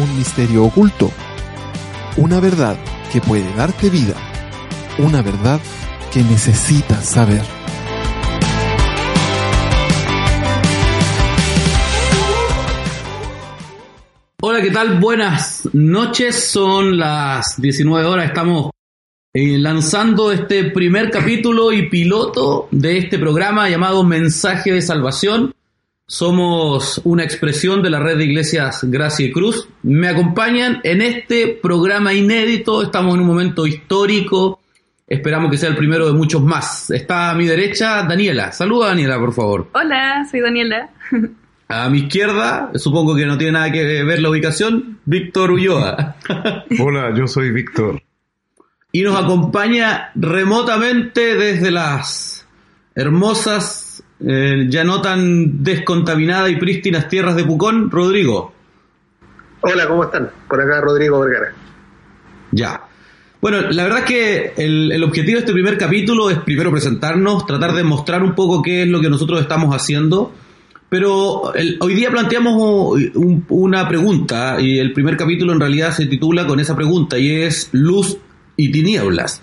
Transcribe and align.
un 0.00 0.16
misterio 0.16 0.64
oculto, 0.64 1.12
una 2.16 2.40
verdad 2.40 2.78
que 3.12 3.20
puede 3.20 3.54
darte 3.54 3.90
vida, 3.90 4.14
una 4.98 5.20
verdad 5.20 5.60
que 6.12 6.22
necesitas 6.22 7.04
saber. 7.04 7.42
Hola, 14.42 14.62
¿qué 14.62 14.70
tal? 14.70 14.98
Buenas 14.98 15.68
noches, 15.74 16.48
son 16.48 16.96
las 16.98 17.60
19 17.60 18.06
horas, 18.06 18.26
estamos 18.26 18.70
eh, 19.34 19.58
lanzando 19.58 20.32
este 20.32 20.64
primer 20.70 21.10
capítulo 21.10 21.72
y 21.72 21.90
piloto 21.90 22.68
de 22.70 22.96
este 22.96 23.18
programa 23.18 23.68
llamado 23.68 24.02
Mensaje 24.02 24.72
de 24.72 24.80
Salvación. 24.80 25.54
Somos 26.10 27.00
una 27.04 27.22
expresión 27.22 27.84
de 27.84 27.90
la 27.90 28.00
red 28.00 28.18
de 28.18 28.24
iglesias 28.24 28.80
Gracia 28.82 29.26
y 29.26 29.30
Cruz. 29.30 29.68
Me 29.84 30.08
acompañan 30.08 30.80
en 30.82 31.02
este 31.02 31.46
programa 31.62 32.12
inédito, 32.12 32.82
estamos 32.82 33.14
en 33.14 33.20
un 33.20 33.28
momento 33.28 33.64
histórico, 33.64 34.60
esperamos 35.06 35.52
que 35.52 35.56
sea 35.56 35.68
el 35.68 35.76
primero 35.76 36.08
de 36.08 36.12
muchos 36.12 36.42
más. 36.42 36.90
Está 36.90 37.30
a 37.30 37.34
mi 37.36 37.46
derecha 37.46 38.02
Daniela. 38.02 38.50
Saluda 38.50 38.88
Daniela, 38.88 39.20
por 39.20 39.32
favor. 39.32 39.68
Hola, 39.72 40.26
soy 40.28 40.40
Daniela. 40.40 40.90
A 41.68 41.88
mi 41.88 41.98
izquierda, 41.98 42.72
supongo 42.74 43.14
que 43.14 43.24
no 43.24 43.38
tiene 43.38 43.52
nada 43.52 43.70
que 43.70 44.02
ver 44.02 44.20
la 44.20 44.30
ubicación, 44.30 44.98
Víctor 45.04 45.52
Ulloa. 45.52 46.16
Hola, 46.80 47.14
yo 47.16 47.28
soy 47.28 47.52
Víctor. 47.52 48.02
Y 48.90 49.02
nos 49.02 49.14
acompaña 49.14 50.10
remotamente 50.16 51.36
desde 51.36 51.70
las 51.70 52.48
hermosas, 52.96 53.89
eh, 54.26 54.66
ya 54.68 54.84
no 54.84 55.00
tan 55.02 55.62
descontaminadas 55.62 56.50
y 56.50 56.56
prístinas 56.56 57.08
tierras 57.08 57.36
de 57.36 57.44
Pucón, 57.44 57.90
Rodrigo. 57.90 58.52
Hola, 59.62 59.86
¿cómo 59.88 60.04
están? 60.04 60.30
Por 60.48 60.60
acá 60.60 60.80
Rodrigo 60.80 61.20
Vergara. 61.20 61.52
Ya. 62.52 62.82
Bueno, 63.40 63.60
la 63.70 63.84
verdad 63.84 64.00
es 64.00 64.04
que 64.04 64.52
el, 64.56 64.92
el 64.92 65.02
objetivo 65.04 65.36
de 65.36 65.40
este 65.40 65.52
primer 65.52 65.78
capítulo 65.78 66.28
es 66.30 66.38
primero 66.38 66.70
presentarnos, 66.70 67.46
tratar 67.46 67.72
de 67.72 67.82
mostrar 67.84 68.22
un 68.22 68.34
poco 68.34 68.60
qué 68.62 68.82
es 68.82 68.88
lo 68.88 69.00
que 69.00 69.08
nosotros 69.08 69.40
estamos 69.40 69.74
haciendo. 69.74 70.32
Pero 70.90 71.54
el- 71.54 71.78
hoy 71.80 71.94
día 71.94 72.10
planteamos 72.10 72.54
un- 73.14 73.44
una 73.48 73.88
pregunta 73.88 74.60
y 74.60 74.78
el 74.78 74.92
primer 74.92 75.16
capítulo 75.16 75.52
en 75.52 75.60
realidad 75.60 75.92
se 75.92 76.06
titula 76.06 76.46
con 76.46 76.58
esa 76.60 76.74
pregunta 76.76 77.16
y 77.16 77.30
es 77.30 77.68
luz 77.72 78.18
y 78.56 78.70
tinieblas. 78.72 79.40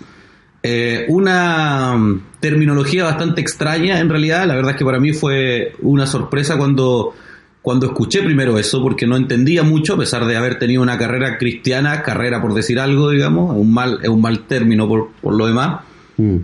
Eh, 0.62 1.06
una 1.08 1.96
terminología 2.40 3.04
bastante 3.04 3.40
extraña 3.40 4.00
en 4.00 4.08
realidad, 4.08 4.46
la 4.46 4.54
verdad 4.54 4.72
es 4.72 4.76
que 4.76 4.84
para 4.84 5.00
mí 5.00 5.12
fue 5.12 5.74
una 5.82 6.06
sorpresa 6.06 6.56
cuando, 6.56 7.14
cuando 7.62 7.86
escuché 7.86 8.22
primero 8.22 8.58
eso 8.58 8.82
porque 8.82 9.06
no 9.06 9.16
entendía 9.16 9.62
mucho 9.62 9.94
a 9.94 9.98
pesar 9.98 10.24
de 10.26 10.36
haber 10.36 10.58
tenido 10.58 10.82
una 10.82 10.98
carrera 10.98 11.38
cristiana, 11.38 12.02
carrera 12.02 12.40
por 12.40 12.54
decir 12.54 12.78
algo, 12.78 13.10
digamos, 13.10 13.54
es 13.54 13.60
un 13.60 13.72
mal, 13.72 13.98
es 14.02 14.08
un 14.08 14.20
mal 14.20 14.46
término 14.46 14.88
por, 14.88 15.10
por 15.20 15.34
lo 15.34 15.46
demás 15.46 15.80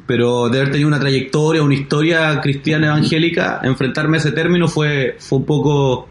pero 0.06 0.48
de 0.48 0.59
haber 0.59 0.70
tenido 0.70 0.86
una 0.86 1.01
trayectoria, 1.01 1.62
una 1.62 1.75
historia 1.75 2.41
cristiana 2.41 2.86
evangélica, 2.86 3.61
enfrentarme 3.64 4.19
a 4.19 4.20
ese 4.20 4.31
término 4.31 4.69
fue, 4.69 5.17
fue 5.19 5.39
un 5.39 5.45
poco 5.45 6.08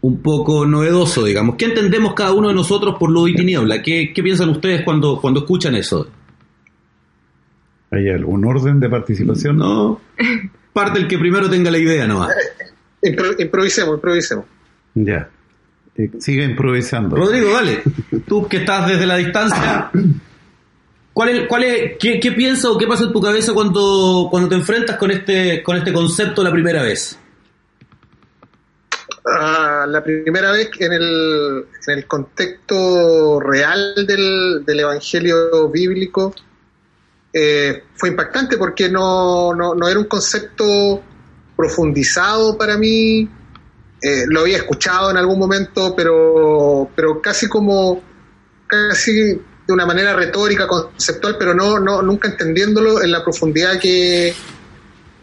un 0.00 0.18
poco 0.20 0.64
novedoso, 0.64 1.24
digamos. 1.24 1.56
¿Qué 1.56 1.66
entendemos 1.66 2.14
cada 2.14 2.32
uno 2.32 2.48
de 2.48 2.54
nosotros 2.54 2.96
por 2.98 3.10
luz 3.10 3.30
y 3.30 3.34
tiniebla? 3.34 3.82
¿Qué, 3.82 4.12
qué 4.14 4.22
piensan 4.22 4.48
ustedes 4.48 4.82
cuando, 4.84 5.20
cuando 5.20 5.40
escuchan 5.40 5.74
eso? 5.74 6.08
¿Hay 7.90 8.08
algún 8.10 8.44
orden 8.44 8.80
de 8.80 8.88
participación? 8.88 9.56
No, 9.58 10.00
parte 10.72 10.98
el 10.98 11.08
que 11.08 11.18
primero 11.18 11.48
tenga 11.48 11.70
la 11.70 11.78
idea 11.78 12.06
nomás. 12.06 12.34
Impro- 13.02 13.34
improvisemos, 13.40 13.94
improvisemos. 13.94 14.44
Ya. 14.94 15.28
Eh, 15.96 16.10
sigue 16.18 16.44
improvisando. 16.44 17.16
Rodrigo, 17.16 17.52
dale. 17.52 17.82
Tú 18.26 18.46
que 18.46 18.58
estás 18.58 18.88
desde 18.88 19.06
la 19.06 19.16
distancia, 19.16 19.90
¿cuál 21.12 21.28
es, 21.30 21.48
cuál 21.48 21.64
es, 21.64 21.92
qué, 21.98 22.20
qué 22.20 22.32
piensas 22.32 22.66
o 22.66 22.78
qué 22.78 22.86
pasa 22.86 23.04
en 23.04 23.12
tu 23.12 23.20
cabeza 23.20 23.52
cuando, 23.54 24.28
cuando 24.30 24.48
te 24.48 24.54
enfrentas 24.54 24.96
con 24.96 25.10
este, 25.10 25.62
con 25.62 25.76
este 25.76 25.92
concepto 25.92 26.42
la 26.42 26.52
primera 26.52 26.82
vez? 26.82 27.18
Ah, 29.26 29.86
la 29.88 30.02
primera 30.02 30.52
vez 30.52 30.68
que 30.70 30.86
en 30.86 30.92
el, 30.92 31.64
en 31.86 31.98
el 31.98 32.06
contexto 32.06 33.40
real 33.40 33.94
del, 34.06 34.64
del 34.64 34.80
Evangelio 34.80 35.68
bíblico 35.70 36.34
eh, 37.40 37.84
fue 37.94 38.08
impactante 38.08 38.56
porque 38.56 38.88
no, 38.88 39.54
no, 39.54 39.74
no 39.74 39.88
era 39.88 39.98
un 39.98 40.06
concepto 40.06 41.02
profundizado 41.56 42.58
para 42.58 42.76
mí. 42.76 43.28
Eh, 44.00 44.24
lo 44.26 44.40
había 44.40 44.56
escuchado 44.56 45.10
en 45.10 45.16
algún 45.16 45.38
momento, 45.38 45.94
pero, 45.96 46.90
pero 46.96 47.20
casi 47.20 47.48
como 47.48 48.02
casi 48.66 49.12
de 49.12 49.72
una 49.72 49.86
manera 49.86 50.14
retórica, 50.14 50.66
conceptual, 50.66 51.36
pero 51.38 51.54
no, 51.54 51.78
no 51.78 52.02
nunca 52.02 52.28
entendiéndolo 52.28 53.02
en 53.02 53.12
la 53.12 53.22
profundidad 53.22 53.78
que, 53.78 54.34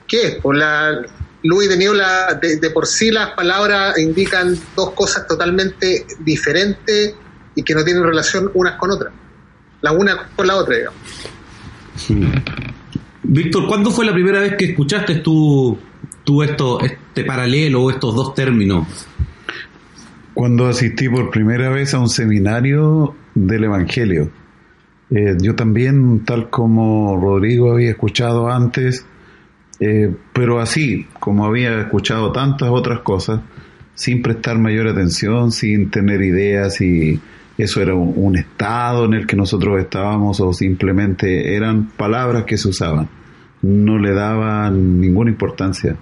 que 0.08 0.28
es. 0.28 0.36
Por 0.36 0.56
la 0.56 1.02
luz 1.44 1.66
y 1.66 1.68
de 1.68 1.78
niebla, 1.78 2.40
de, 2.42 2.58
de 2.58 2.70
por 2.70 2.88
sí 2.88 3.12
las 3.12 3.32
palabras 3.32 3.98
indican 3.98 4.58
dos 4.76 4.92
cosas 4.92 5.28
totalmente 5.28 6.06
diferentes 6.20 7.14
y 7.56 7.64
que 7.64 7.74
no 7.76 7.84
tienen 7.84 8.04
relación 8.04 8.52
unas 8.54 8.78
con 8.78 8.92
otras. 8.92 9.14
La 9.82 9.92
una 9.92 10.30
con 10.36 10.48
la 10.48 10.56
otra, 10.56 10.76
digamos. 10.78 11.00
Víctor, 13.24 13.68
¿cuándo 13.68 13.92
fue 13.92 14.06
la 14.06 14.14
primera 14.14 14.40
vez 14.40 14.56
que 14.56 14.66
escuchaste 14.66 15.16
tú, 15.16 15.78
tú 16.24 16.44
esto, 16.44 16.80
este 16.82 17.24
paralelo 17.24 17.84
o 17.84 17.90
estos 17.90 18.16
dos 18.16 18.34
términos? 18.36 19.08
Cuando 20.34 20.68
asistí 20.68 21.10
por 21.10 21.32
primera 21.32 21.70
vez 21.70 21.94
a 21.94 22.00
un 22.00 22.10
seminario 22.10 23.16
del 23.34 23.64
Evangelio. 23.66 24.30
Eh, 25.10 25.38
yo 25.40 25.56
también, 25.56 26.26
tal 26.26 26.50
como 26.50 27.18
Rodrigo 27.18 27.72
había 27.72 27.92
escuchado 27.92 28.50
antes, 28.50 29.06
eh, 29.80 30.14
pero 30.34 30.60
así, 30.60 31.08
como 31.20 31.46
había 31.46 31.82
escuchado 31.82 32.32
tantas 32.32 32.70
otras 32.70 33.00
cosas, 33.00 33.42
sin 33.94 34.22
prestar 34.22 34.58
mayor 34.58 34.88
atención, 34.88 35.52
sin 35.52 35.90
tener 35.90 36.22
ideas 36.22 36.76
si 36.76 37.20
eso 37.58 37.82
era 37.82 37.94
un, 37.96 38.14
un 38.16 38.38
estado 38.38 39.06
en 39.06 39.14
el 39.14 39.26
que 39.28 39.36
nosotros 39.36 39.80
estábamos 39.80 40.40
o 40.42 40.52
simplemente 40.54 41.56
eran 41.56 41.88
palabras 41.92 42.44
que 42.46 42.58
se 42.58 42.68
usaban. 42.70 43.08
No 43.62 43.98
le 43.98 44.14
daban 44.14 45.00
ninguna 45.00 45.32
importancia. 45.32 45.96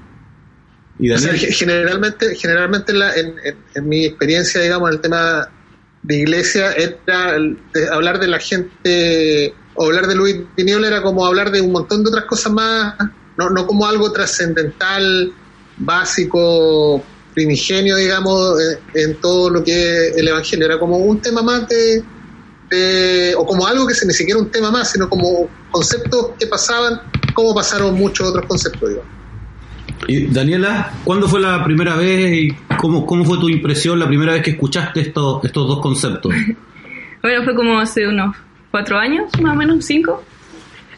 Y 1.00 1.12
O 1.12 1.18
sea, 1.18 1.34
generalmente, 1.34 2.36
generalmente 2.36 2.92
en, 2.92 3.00
la- 3.00 3.16
en- 3.16 3.34
en- 3.44 3.56
en 3.75 3.90
mi 3.90 4.06
experiencia, 4.06 4.62
digamos, 4.62 4.90
en 4.90 4.96
el 4.96 5.02
tema 5.02 5.47
de 6.03 6.18
iglesia, 6.18 6.72
era 6.74 7.36
el- 7.36 7.58
de 7.74 7.88
hablar 7.90 8.19
de 8.19 8.28
la 8.28 8.40
gente, 8.40 9.53
o 9.75 9.86
hablar 9.86 10.08
de 10.08 10.16
Luis 10.16 10.36
Tiniebla 10.56 10.88
era 10.88 11.02
como 11.02 11.25
hablar 11.25 11.52
de 11.52 11.62
un 11.62 11.72
montón 11.72 12.03
de 12.03 12.09
otras 12.09 12.25
cosas 12.25 12.52
más, 12.53 12.96
no, 13.38 13.50
no 13.50 13.66
como 13.66 13.88
algo 13.88 14.12
trascendental, 14.12 15.31
básico, 15.78 17.03
primigenio, 17.33 17.95
digamos, 17.97 18.55
en, 18.94 19.01
en 19.11 19.16
todo 19.21 19.49
lo 19.49 19.63
que 19.63 20.07
es 20.09 20.17
el 20.17 20.27
Evangelio. 20.27 20.66
Era 20.66 20.79
como 20.79 20.97
un 20.97 21.19
tema 21.21 21.41
más 21.41 21.67
de, 21.67 22.03
de- 22.69 23.35
o 23.38 23.45
como 23.45 23.66
algo 23.67 23.85
que 23.88 23.94
se, 23.94 24.05
ni 24.05 24.13
siquiera 24.13 24.39
un 24.39 24.49
tema 24.51 24.71
más, 24.71 24.91
sino 24.91 25.09
como 25.09 25.49
conceptos 25.71 26.31
que 26.39 26.47
pasaban, 26.47 27.01
como 27.33 27.53
pasaron 27.55 27.95
muchos 27.95 28.29
otros 28.29 28.45
conceptos, 28.45 28.89
digamos. 28.89 29.11
y 30.07 30.27
Daniela, 30.27 30.94
¿cuándo 31.03 31.27
fue 31.27 31.39
la 31.39 31.63
primera 31.63 31.95
vez 31.95 32.33
y 32.33 32.49
cómo, 32.77 33.05
cómo 33.05 33.23
fue 33.25 33.38
tu 33.39 33.50
impresión 33.50 34.00
la 34.00 34.07
primera 34.07 34.33
vez 34.33 34.44
que 34.44 34.51
escuchaste 34.51 35.01
estos, 35.01 35.44
estos 35.45 35.67
dos 35.67 35.79
conceptos? 35.81 36.33
Bueno, 37.21 37.41
fue 37.45 37.55
como 37.55 37.79
hace 37.79 38.05
unos 38.05 38.35
cuatro 38.69 38.97
años, 38.97 39.31
más 39.41 39.53
o 39.53 39.55
menos, 39.55 39.85
cinco. 39.85 40.21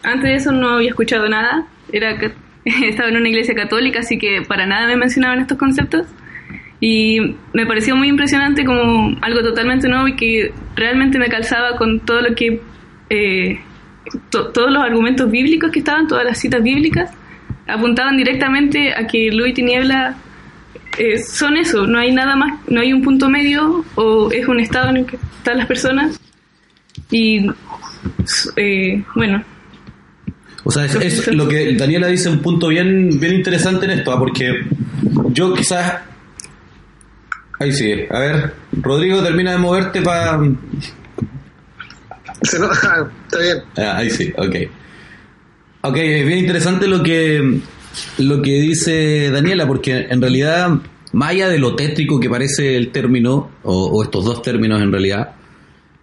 Antes 0.01 0.23
de 0.23 0.35
eso 0.37 0.51
no 0.51 0.69
había 0.69 0.89
escuchado 0.89 1.29
nada. 1.29 1.67
Era 1.91 2.17
estaba 2.65 3.09
en 3.09 3.17
una 3.17 3.29
iglesia 3.29 3.53
católica, 3.53 3.99
así 3.99 4.17
que 4.17 4.41
para 4.41 4.65
nada 4.65 4.87
me 4.87 4.95
mencionaban 4.97 5.39
estos 5.39 5.59
conceptos. 5.59 6.07
Y 6.87 7.35
me 7.53 7.65
pareció 7.65 7.95
muy 7.95 8.07
impresionante 8.09 8.63
como 8.63 9.17
algo 9.21 9.41
totalmente 9.41 9.87
nuevo 9.87 10.07
y 10.07 10.15
que 10.15 10.53
realmente 10.75 11.17
me 11.17 11.29
calzaba 11.29 11.77
con 11.77 11.99
todo 12.01 12.21
lo 12.21 12.35
que... 12.35 12.61
eh, 13.09 13.59
to- 14.29 14.49
todos 14.49 14.69
los 14.71 14.83
argumentos 14.83 15.31
bíblicos 15.31 15.71
que 15.71 15.79
estaban, 15.79 16.07
todas 16.07 16.23
las 16.25 16.37
citas 16.37 16.61
bíblicas, 16.61 17.09
apuntaban 17.67 18.17
directamente 18.17 18.93
a 18.93 19.07
que 19.07 19.31
luz 19.31 19.47
y 19.49 19.53
tiniebla 19.53 20.15
eh, 20.99 21.17
son 21.17 21.57
eso, 21.57 21.87
no 21.87 21.97
hay 21.97 22.11
nada 22.13 22.35
más, 22.35 22.59
no 22.67 22.79
hay 22.81 22.93
un 22.93 23.01
punto 23.01 23.29
medio 23.29 23.83
o 23.95 24.29
es 24.31 24.47
un 24.47 24.59
estado 24.59 24.89
en 24.91 24.97
el 24.97 25.05
que 25.07 25.15
están 25.39 25.57
las 25.57 25.65
personas. 25.67 26.19
Y 27.09 27.47
eh, 28.57 29.03
bueno, 29.15 29.43
O 30.63 30.71
sea, 30.71 30.85
es, 30.85 30.95
es 31.27 31.33
lo 31.33 31.47
que 31.47 31.73
Daniela 31.75 32.07
dice 32.07 32.29
un 32.29 32.39
punto 32.43 32.67
bien, 32.67 33.09
bien 33.19 33.33
interesante 33.33 33.85
en 33.85 33.91
esto, 33.97 34.11
¿ah? 34.11 34.19
porque 34.19 34.65
yo 35.33 35.53
quizás... 35.55 36.01
Ahí 37.59 37.71
sí, 37.71 37.93
a 38.09 38.19
ver, 38.19 38.53
Rodrigo 38.73 39.23
termina 39.23 39.51
de 39.53 39.57
moverte 39.57 40.01
para... 40.01 40.39
Se 42.41 42.59
no- 42.59 42.71
está 42.73 43.39
bien. 43.39 43.57
Ah, 43.77 43.97
ahí 43.97 44.09
sí, 44.09 44.31
ok. 44.37 44.55
Ok, 45.81 45.97
es 45.97 46.25
bien 46.25 46.39
interesante 46.39 46.87
lo 46.87 47.01
que, 47.03 47.59
lo 48.17 48.41
que 48.41 48.51
dice 48.61 49.29
Daniela, 49.31 49.67
porque 49.67 50.07
en 50.09 50.19
realidad 50.21 50.69
más 51.13 51.29
allá 51.29 51.47
de 51.47 51.59
lo 51.59 51.75
tétrico 51.75 52.19
que 52.19 52.29
parece 52.29 52.75
el 52.75 52.91
término, 52.91 53.51
o, 53.63 53.85
o 53.87 54.03
estos 54.03 54.25
dos 54.25 54.41
términos 54.41 54.81
en 54.81 54.91
realidad, 54.91 55.31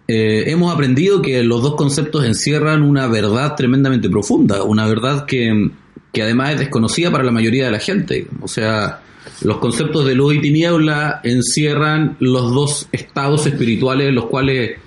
eh, 0.07 0.45
hemos 0.47 0.73
aprendido 0.73 1.21
que 1.21 1.43
los 1.43 1.61
dos 1.61 1.75
conceptos 1.75 2.25
encierran 2.25 2.81
una 2.81 3.07
verdad 3.07 3.55
tremendamente 3.55 4.09
profunda, 4.09 4.63
una 4.63 4.87
verdad 4.87 5.25
que, 5.25 5.69
que 6.11 6.23
además 6.23 6.53
es 6.53 6.59
desconocida 6.61 7.11
para 7.11 7.23
la 7.23 7.31
mayoría 7.31 7.65
de 7.65 7.71
la 7.71 7.79
gente. 7.79 8.27
O 8.41 8.47
sea, 8.47 9.01
los 9.43 9.57
conceptos 9.57 10.05
de 10.05 10.15
luz 10.15 10.35
y 10.35 10.39
tiniebla 10.41 11.19
encierran 11.23 12.15
los 12.19 12.53
dos 12.53 12.87
estados 12.91 13.45
espirituales 13.45 14.09
en 14.09 14.15
los 14.15 14.25
cuales 14.25 14.79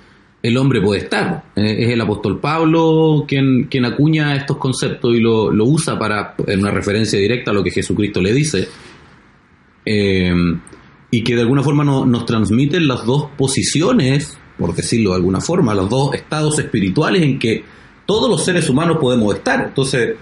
el 0.42 0.56
hombre 0.56 0.80
puede 0.80 1.00
estar. 1.02 1.44
Eh, 1.56 1.76
es 1.84 1.90
el 1.90 2.00
apóstol 2.00 2.38
Pablo 2.40 3.24
quien, 3.26 3.64
quien 3.64 3.84
acuña 3.84 4.34
estos 4.36 4.56
conceptos 4.58 5.14
y 5.14 5.20
lo, 5.20 5.50
lo 5.50 5.64
usa 5.64 5.98
para 5.98 6.34
en 6.46 6.60
una 6.60 6.70
referencia 6.70 7.18
directa 7.18 7.50
a 7.50 7.54
lo 7.54 7.62
que 7.64 7.70
Jesucristo 7.70 8.20
le 8.22 8.32
dice. 8.32 8.68
Eh, 9.84 10.32
y 11.10 11.22
que 11.22 11.34
de 11.36 11.42
alguna 11.42 11.62
forma 11.62 11.84
no- 11.84 12.04
nos 12.04 12.26
transmiten 12.26 12.88
las 12.88 13.04
dos 13.06 13.26
posiciones, 13.36 14.36
por 14.58 14.74
decirlo 14.74 15.10
de 15.10 15.16
alguna 15.16 15.40
forma, 15.40 15.74
los 15.74 15.88
dos 15.88 16.14
estados 16.14 16.58
espirituales 16.58 17.22
en 17.22 17.38
que 17.38 17.64
todos 18.06 18.28
los 18.28 18.44
seres 18.44 18.68
humanos 18.68 18.98
podemos 19.00 19.34
estar. 19.34 19.64
Entonces, 19.68 20.16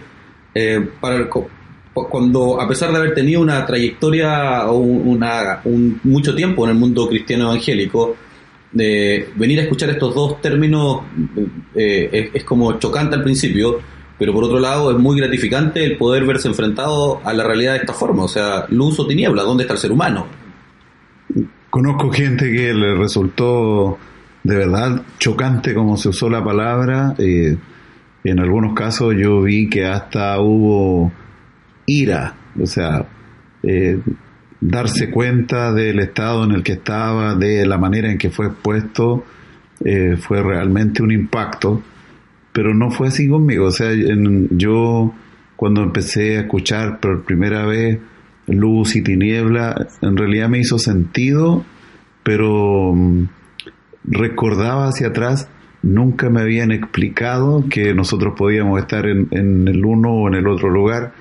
eh, 0.55 0.87
para 1.01 1.29
cuando 1.95 2.61
a 2.61 2.67
pesar 2.69 2.91
de 2.91 2.99
haber 2.99 3.15
tenido 3.15 3.41
una 3.41 3.65
trayectoria 3.65 4.67
o 4.67 4.79
un- 4.79 5.09
una, 5.09 5.61
un, 5.65 6.01
mucho 6.05 6.35
tiempo 6.35 6.65
en 6.65 6.73
el 6.73 6.77
mundo 6.77 7.09
cristiano 7.09 7.45
evangélico, 7.45 8.17
de 8.73 9.29
venir 9.37 9.61
a 9.61 9.63
escuchar 9.63 9.89
estos 9.91 10.15
dos 10.15 10.41
términos 10.41 11.03
eh, 11.77 12.09
es, 12.13 12.31
es 12.35 12.45
como 12.45 12.73
chocante 12.81 13.15
al 13.15 13.23
principio, 13.23 13.79
pero 14.19 14.33
por 14.33 14.43
otro 14.45 14.59
lado 14.59 14.91
es 14.91 14.99
muy 14.99 15.17
gratificante 15.19 15.85
el 15.85 15.97
poder 15.97 16.25
verse 16.25 16.49
enfrentado 16.49 17.21
a 17.25 17.33
la 17.33 17.45
realidad 17.45 17.73
de 17.75 17.79
esta 17.79 17.93
forma, 17.93 18.25
o 18.25 18.29
sea, 18.29 18.67
luz 18.71 18.99
o 18.99 19.07
tiniebla, 19.07 19.43
¿dónde 19.43 19.63
está 19.63 19.75
el 19.75 19.81
ser 19.81 19.93
humano? 19.93 20.27
Conozco 21.71 22.11
gente 22.11 22.51
que 22.53 22.73
le 22.75 22.95
resultó 22.95 23.99
de 24.43 24.57
verdad 24.57 25.03
chocante 25.19 25.75
como 25.75 25.97
se 25.97 26.09
usó 26.11 26.29
la 26.31 26.45
palabra. 26.45 27.15
eh, 27.19 27.57
en 28.25 28.41
algunos 28.41 28.75
casos 28.75 29.15
yo 29.19 29.43
vi 29.43 29.69
que 29.69 29.85
hasta 29.85 30.41
hubo 30.41 31.13
ira, 31.87 32.35
o 32.61 32.67
sea, 32.67 33.07
eh, 33.63 33.99
darse 34.61 35.11
cuenta 35.11 35.73
del 35.73 35.99
estado 36.01 36.45
en 36.45 36.53
el 36.53 36.63
que 36.63 36.73
estaba, 36.73 37.35
de 37.35 37.67
la 37.67 37.79
manera 37.79 38.11
en 38.11 38.19
que 38.19 38.31
fue 38.31 38.47
expuesto, 38.47 39.25
eh, 39.85 40.17
fue 40.19 40.43
realmente 40.43 41.03
un 41.03 41.11
impacto, 41.13 41.83
pero 42.53 42.73
no 42.75 42.91
fue 42.91 43.09
así 43.09 43.29
conmigo. 43.29 43.67
O 43.67 43.71
sea, 43.71 43.91
en- 43.93 44.49
yo 44.57 45.13
cuando 45.57 45.83
empecé 45.83 46.37
a 46.37 46.41
escuchar 46.43 47.01
por 47.01 47.25
primera 47.25 47.67
vez 47.67 47.99
luz 48.47 48.97
y 48.97 49.03
tiniebla, 49.03 49.89
en 50.03 50.17
realidad 50.17 50.49
me 50.49 50.59
hizo 50.59 50.79
sentido, 50.79 51.65
pero 52.23 52.93
mm, 52.95 53.25
recordaba 54.05 54.89
hacia 54.89 55.09
atrás, 55.09 55.49
nunca 55.83 56.31
me 56.31 56.41
habían 56.41 56.73
explicado 56.73 57.65
que 57.69 57.95
nosotros 57.95 58.35
podíamos 58.37 58.81
estar 58.81 59.07
en, 59.07 59.29
en 59.31 59.69
el 59.69 59.85
uno 59.85 60.11
o 60.13 60.29
en 60.29 60.35
el 60.35 60.47
otro 60.47 60.71
lugar. 60.71 61.13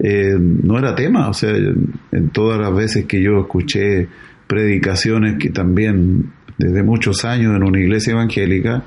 Eh, 0.00 0.36
no 0.38 0.78
era 0.78 0.94
tema, 0.94 1.28
o 1.28 1.34
sea, 1.34 1.50
en 1.50 2.28
todas 2.32 2.60
las 2.60 2.74
veces 2.74 3.06
que 3.06 3.20
yo 3.20 3.40
escuché 3.40 4.08
predicaciones 4.46 5.38
que 5.38 5.50
también 5.50 6.30
desde 6.56 6.82
muchos 6.82 7.24
años 7.24 7.54
en 7.56 7.62
una 7.62 7.80
iglesia 7.80 8.12
evangélica, 8.12 8.84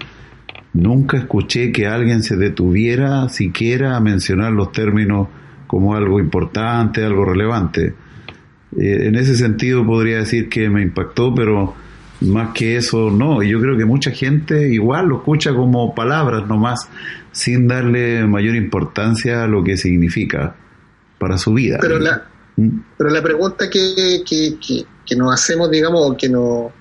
nunca 0.73 1.17
escuché 1.17 1.71
que 1.71 1.87
alguien 1.87 2.23
se 2.23 2.37
detuviera 2.37 3.27
siquiera 3.29 3.95
a 3.95 3.99
mencionar 3.99 4.53
los 4.53 4.71
términos 4.71 5.27
como 5.67 5.95
algo 5.95 6.19
importante, 6.19 7.03
algo 7.03 7.25
relevante. 7.25 7.93
Eh, 8.77 9.07
en 9.07 9.15
ese 9.15 9.35
sentido 9.35 9.85
podría 9.85 10.17
decir 10.17 10.49
que 10.49 10.69
me 10.69 10.81
impactó, 10.81 11.33
pero 11.33 11.75
más 12.21 12.49
que 12.53 12.77
eso 12.77 13.09
no. 13.09 13.43
Y 13.43 13.49
yo 13.49 13.61
creo 13.61 13.77
que 13.77 13.85
mucha 13.85 14.11
gente 14.11 14.73
igual 14.73 15.07
lo 15.07 15.17
escucha 15.17 15.53
como 15.53 15.93
palabras 15.95 16.47
nomás, 16.47 16.89
sin 17.31 17.67
darle 17.67 18.25
mayor 18.27 18.55
importancia 18.55 19.43
a 19.43 19.47
lo 19.47 19.63
que 19.63 19.77
significa 19.77 20.55
para 21.21 21.37
su 21.37 21.53
vida. 21.53 21.77
Pero 21.79 21.99
la, 21.99 22.25
¿Mm? 22.55 22.79
pero 22.97 23.11
la 23.11 23.21
pregunta 23.21 23.69
que, 23.69 24.23
que, 24.27 24.57
que, 24.59 24.83
que 25.05 25.15
nos 25.15 25.31
hacemos, 25.31 25.69
digamos, 25.69 26.01
o 26.03 26.17
que, 26.17 26.27
no, 26.27 26.71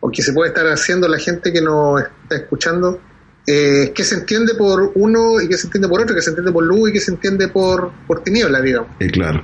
o 0.00 0.10
que 0.10 0.20
se 0.20 0.34
puede 0.34 0.50
estar 0.50 0.66
haciendo 0.66 1.08
la 1.08 1.18
gente 1.18 1.50
que 1.50 1.62
nos 1.62 2.02
está 2.02 2.36
escuchando, 2.36 3.00
eh, 3.46 3.92
¿qué 3.94 4.04
se 4.04 4.16
entiende 4.16 4.54
por 4.54 4.92
uno 4.94 5.40
y 5.40 5.48
qué 5.48 5.56
se 5.56 5.68
entiende 5.68 5.88
por 5.88 6.02
otro? 6.02 6.14
¿Qué 6.14 6.20
se 6.20 6.30
entiende 6.30 6.52
por 6.52 6.64
luz 6.64 6.90
y 6.90 6.92
qué 6.92 7.00
se 7.00 7.12
entiende 7.12 7.48
por, 7.48 7.90
por 8.06 8.22
tiniebla, 8.22 8.60
digamos? 8.60 8.90
Eh, 9.00 9.10
claro. 9.10 9.42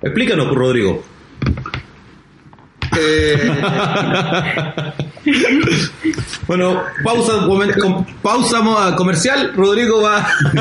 Explícanos, 0.00 0.54
Rodrigo. 0.54 1.02
Eh, 2.96 3.50
Bueno, 6.46 6.82
pausa, 7.04 7.46
com- 7.80 8.04
pausa 8.20 8.96
comercial, 8.96 9.52
Rodrigo 9.54 10.02
va... 10.02 10.26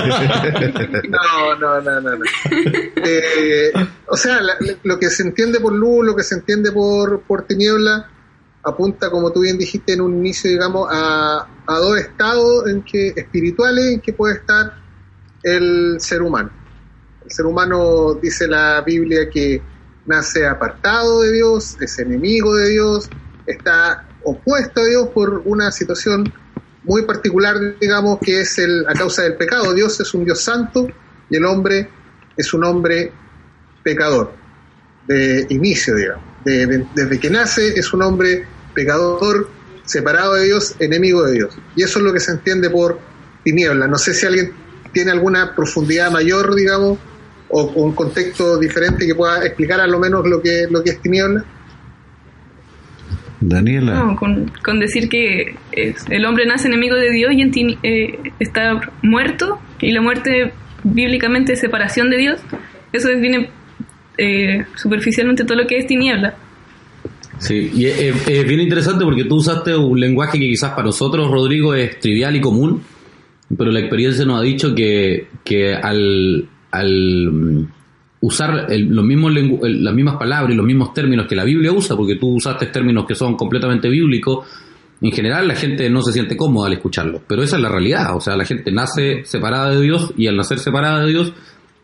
no, 1.09 1.55
no, 1.59 1.81
no, 1.81 2.01
no. 2.01 2.17
no. 2.17 2.25
Eh, 2.95 3.71
o 4.07 4.15
sea, 4.15 4.39
lo 4.83 4.99
que 4.99 5.09
se 5.09 5.23
entiende 5.23 5.59
por 5.59 5.73
luz, 5.73 6.05
lo 6.05 6.15
que 6.15 6.23
se 6.23 6.35
entiende 6.35 6.71
por, 6.71 7.21
por 7.21 7.43
tiniebla, 7.47 8.09
apunta, 8.63 9.09
como 9.09 9.31
tú 9.31 9.41
bien 9.41 9.57
dijiste 9.57 9.93
en 9.93 10.01
un 10.01 10.15
inicio, 10.17 10.49
digamos, 10.51 10.87
a, 10.91 11.47
a 11.65 11.77
dos 11.77 11.97
estados 11.97 12.67
en 12.67 12.83
que, 12.83 13.13
espirituales 13.15 13.85
en 13.93 14.01
que 14.01 14.13
puede 14.13 14.35
estar 14.35 14.73
el 15.43 15.97
ser 15.99 16.21
humano. 16.21 16.51
El 17.25 17.31
ser 17.31 17.45
humano, 17.45 18.13
dice 18.21 18.47
la 18.47 18.81
Biblia, 18.81 19.29
que 19.29 19.61
nace 20.05 20.45
apartado 20.45 21.21
de 21.21 21.31
Dios, 21.33 21.77
es 21.79 21.99
enemigo 21.99 22.55
de 22.55 22.69
Dios, 22.69 23.09
está 23.45 24.07
opuesto 24.23 24.81
a 24.81 24.85
Dios 24.85 25.07
por 25.09 25.41
una 25.45 25.71
situación 25.71 26.31
muy 26.83 27.03
particular, 27.03 27.55
digamos, 27.79 28.19
que 28.21 28.41
es 28.41 28.57
el, 28.57 28.85
a 28.87 28.93
causa 28.93 29.21
del 29.23 29.35
pecado. 29.35 29.73
Dios 29.73 29.99
es 29.99 30.13
un 30.13 30.25
Dios 30.25 30.41
santo 30.43 30.87
y 31.29 31.35
el 31.37 31.45
hombre 31.45 31.89
es 32.37 32.53
un 32.53 32.63
hombre 32.63 33.11
pecador, 33.83 34.33
de 35.07 35.45
inicio, 35.49 35.95
digamos. 35.95 36.23
De- 36.45 36.65
de- 36.65 36.87
desde 36.95 37.19
que 37.19 37.29
nace 37.29 37.67
es 37.79 37.93
un 37.93 38.01
hombre 38.01 38.45
pecador, 38.73 39.47
separado 39.85 40.35
de 40.35 40.45
Dios, 40.45 40.75
enemigo 40.79 41.23
de 41.23 41.33
Dios. 41.33 41.57
Y 41.75 41.83
eso 41.83 41.99
es 41.99 42.05
lo 42.05 42.13
que 42.13 42.19
se 42.19 42.31
entiende 42.31 42.69
por 42.69 42.99
tiniebla. 43.43 43.87
No 43.87 43.97
sé 43.97 44.13
si 44.13 44.25
alguien 44.25 44.51
tiene 44.93 45.11
alguna 45.11 45.55
profundidad 45.55 46.11
mayor, 46.11 46.55
digamos, 46.55 46.97
o, 47.49 47.61
o 47.61 47.83
un 47.83 47.93
contexto 47.93 48.57
diferente 48.57 49.05
que 49.05 49.13
pueda 49.15 49.45
explicar 49.45 49.81
a 49.81 49.87
lo 49.87 49.99
menos 49.99 50.25
lo 50.27 50.41
que, 50.41 50.67
lo 50.69 50.83
que 50.83 50.91
es 50.91 51.01
tiniebla. 51.01 51.43
Daniela. 53.41 53.93
No, 53.95 54.15
con, 54.15 54.51
con 54.63 54.79
decir 54.79 55.09
que 55.09 55.55
es- 55.71 56.05
el 56.09 56.25
hombre 56.25 56.45
nace 56.45 56.67
enemigo 56.67 56.95
de 56.95 57.11
Dios 57.11 57.33
y 57.33 57.41
en 57.41 57.51
ti- 57.51 57.77
eh, 57.83 58.17
está 58.39 58.79
muerto, 59.01 59.59
y 59.81 59.91
la 59.91 60.01
muerte 60.01 60.53
bíblicamente 60.83 61.53
es 61.53 61.59
separación 61.59 62.09
de 62.09 62.17
Dios, 62.17 62.39
eso 62.93 63.07
define 63.09 63.49
eh, 64.17 64.65
superficialmente 64.75 65.43
todo 65.43 65.57
lo 65.57 65.65
que 65.67 65.77
es 65.77 65.87
tiniebla. 65.87 66.35
Sí, 67.39 67.71
y 67.73 67.85
es, 67.85 68.27
es- 68.27 68.47
bien 68.47 68.59
interesante 68.59 69.03
porque 69.03 69.23
tú 69.25 69.35
usaste 69.37 69.75
un 69.75 69.99
lenguaje 69.99 70.37
que 70.37 70.45
quizás 70.47 70.71
para 70.71 70.83
nosotros, 70.85 71.31
Rodrigo, 71.31 71.73
es 71.73 71.99
trivial 71.99 72.35
y 72.35 72.41
común, 72.41 72.83
pero 73.57 73.71
la 73.71 73.79
experiencia 73.79 74.23
nos 74.25 74.39
ha 74.39 74.43
dicho 74.43 74.75
que, 74.75 75.27
que 75.43 75.73
al, 75.73 76.47
al 76.69 77.67
usar 78.21 78.67
el- 78.69 78.87
los 78.87 79.03
mismos 79.03 79.35
el- 79.35 79.83
las 79.83 79.93
mismas 79.93 80.15
palabras 80.15 80.53
y 80.53 80.57
los 80.57 80.65
mismos 80.65 80.93
términos 80.93 81.27
que 81.27 81.35
la 81.35 81.43
Biblia 81.43 81.71
usa, 81.71 81.95
porque 81.95 82.15
tú 82.15 82.35
usaste 82.35 82.67
términos 82.67 83.05
que 83.07 83.15
son 83.15 83.35
completamente 83.35 83.89
bíblicos, 83.89 84.47
en 85.01 85.11
general 85.11 85.47
la 85.47 85.55
gente 85.55 85.89
no 85.89 86.01
se 86.03 86.11
siente 86.13 86.37
cómoda 86.37 86.67
al 86.67 86.73
escucharlos, 86.73 87.21
pero 87.27 87.41
esa 87.41 87.55
es 87.55 87.61
la 87.63 87.69
realidad, 87.69 88.15
o 88.15 88.21
sea, 88.21 88.35
la 88.37 88.45
gente 88.45 88.71
nace 88.71 89.23
separada 89.25 89.71
de 89.71 89.81
Dios 89.81 90.13
y 90.15 90.27
al 90.27 90.37
nacer 90.37 90.59
separada 90.59 91.03
de 91.03 91.09
Dios, 91.11 91.33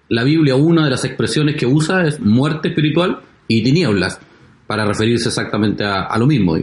la 0.09 0.23
Biblia 0.23 0.55
una 0.55 0.85
de 0.85 0.91
las 0.91 1.03
expresiones 1.03 1.55
que 1.55 1.65
usa 1.65 2.05
es 2.05 2.19
muerte 2.19 2.69
espiritual 2.69 3.19
y 3.47 3.63
tinieblas, 3.63 4.19
para 4.67 4.85
referirse 4.85 5.29
exactamente 5.29 5.83
a, 5.85 6.15
lo 6.17 6.27
mismo. 6.27 6.57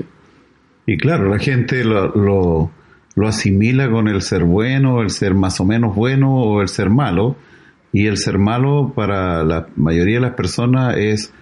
Y 0.87 0.97
claro, 0.99 1.29
la 1.29 1.39
gente 1.39 1.83
lo, 1.85 2.15
lo, 2.15 2.71
lo 3.17 3.27
asimila 3.29 3.91
con 3.91 4.09
el 4.09 4.21
ser 4.23 4.45
bueno, 4.45 5.01
el 5.01 5.11
ser 5.11 5.35
más 5.35 5.59
o 5.61 5.65
menos 5.65 5.97
bueno 5.97 6.35
o 6.35 6.61
el 6.61 6.69
ser 6.69 6.91
malo. 6.91 7.37
Y 7.95 8.09
el 8.09 8.17
ser 8.17 8.39
malo 8.39 8.93
para 8.95 9.45
la 9.45 9.69
mayoría 9.77 10.17
de 10.17 10.21
las 10.23 10.35
personas 10.35 10.97
es 10.99 11.33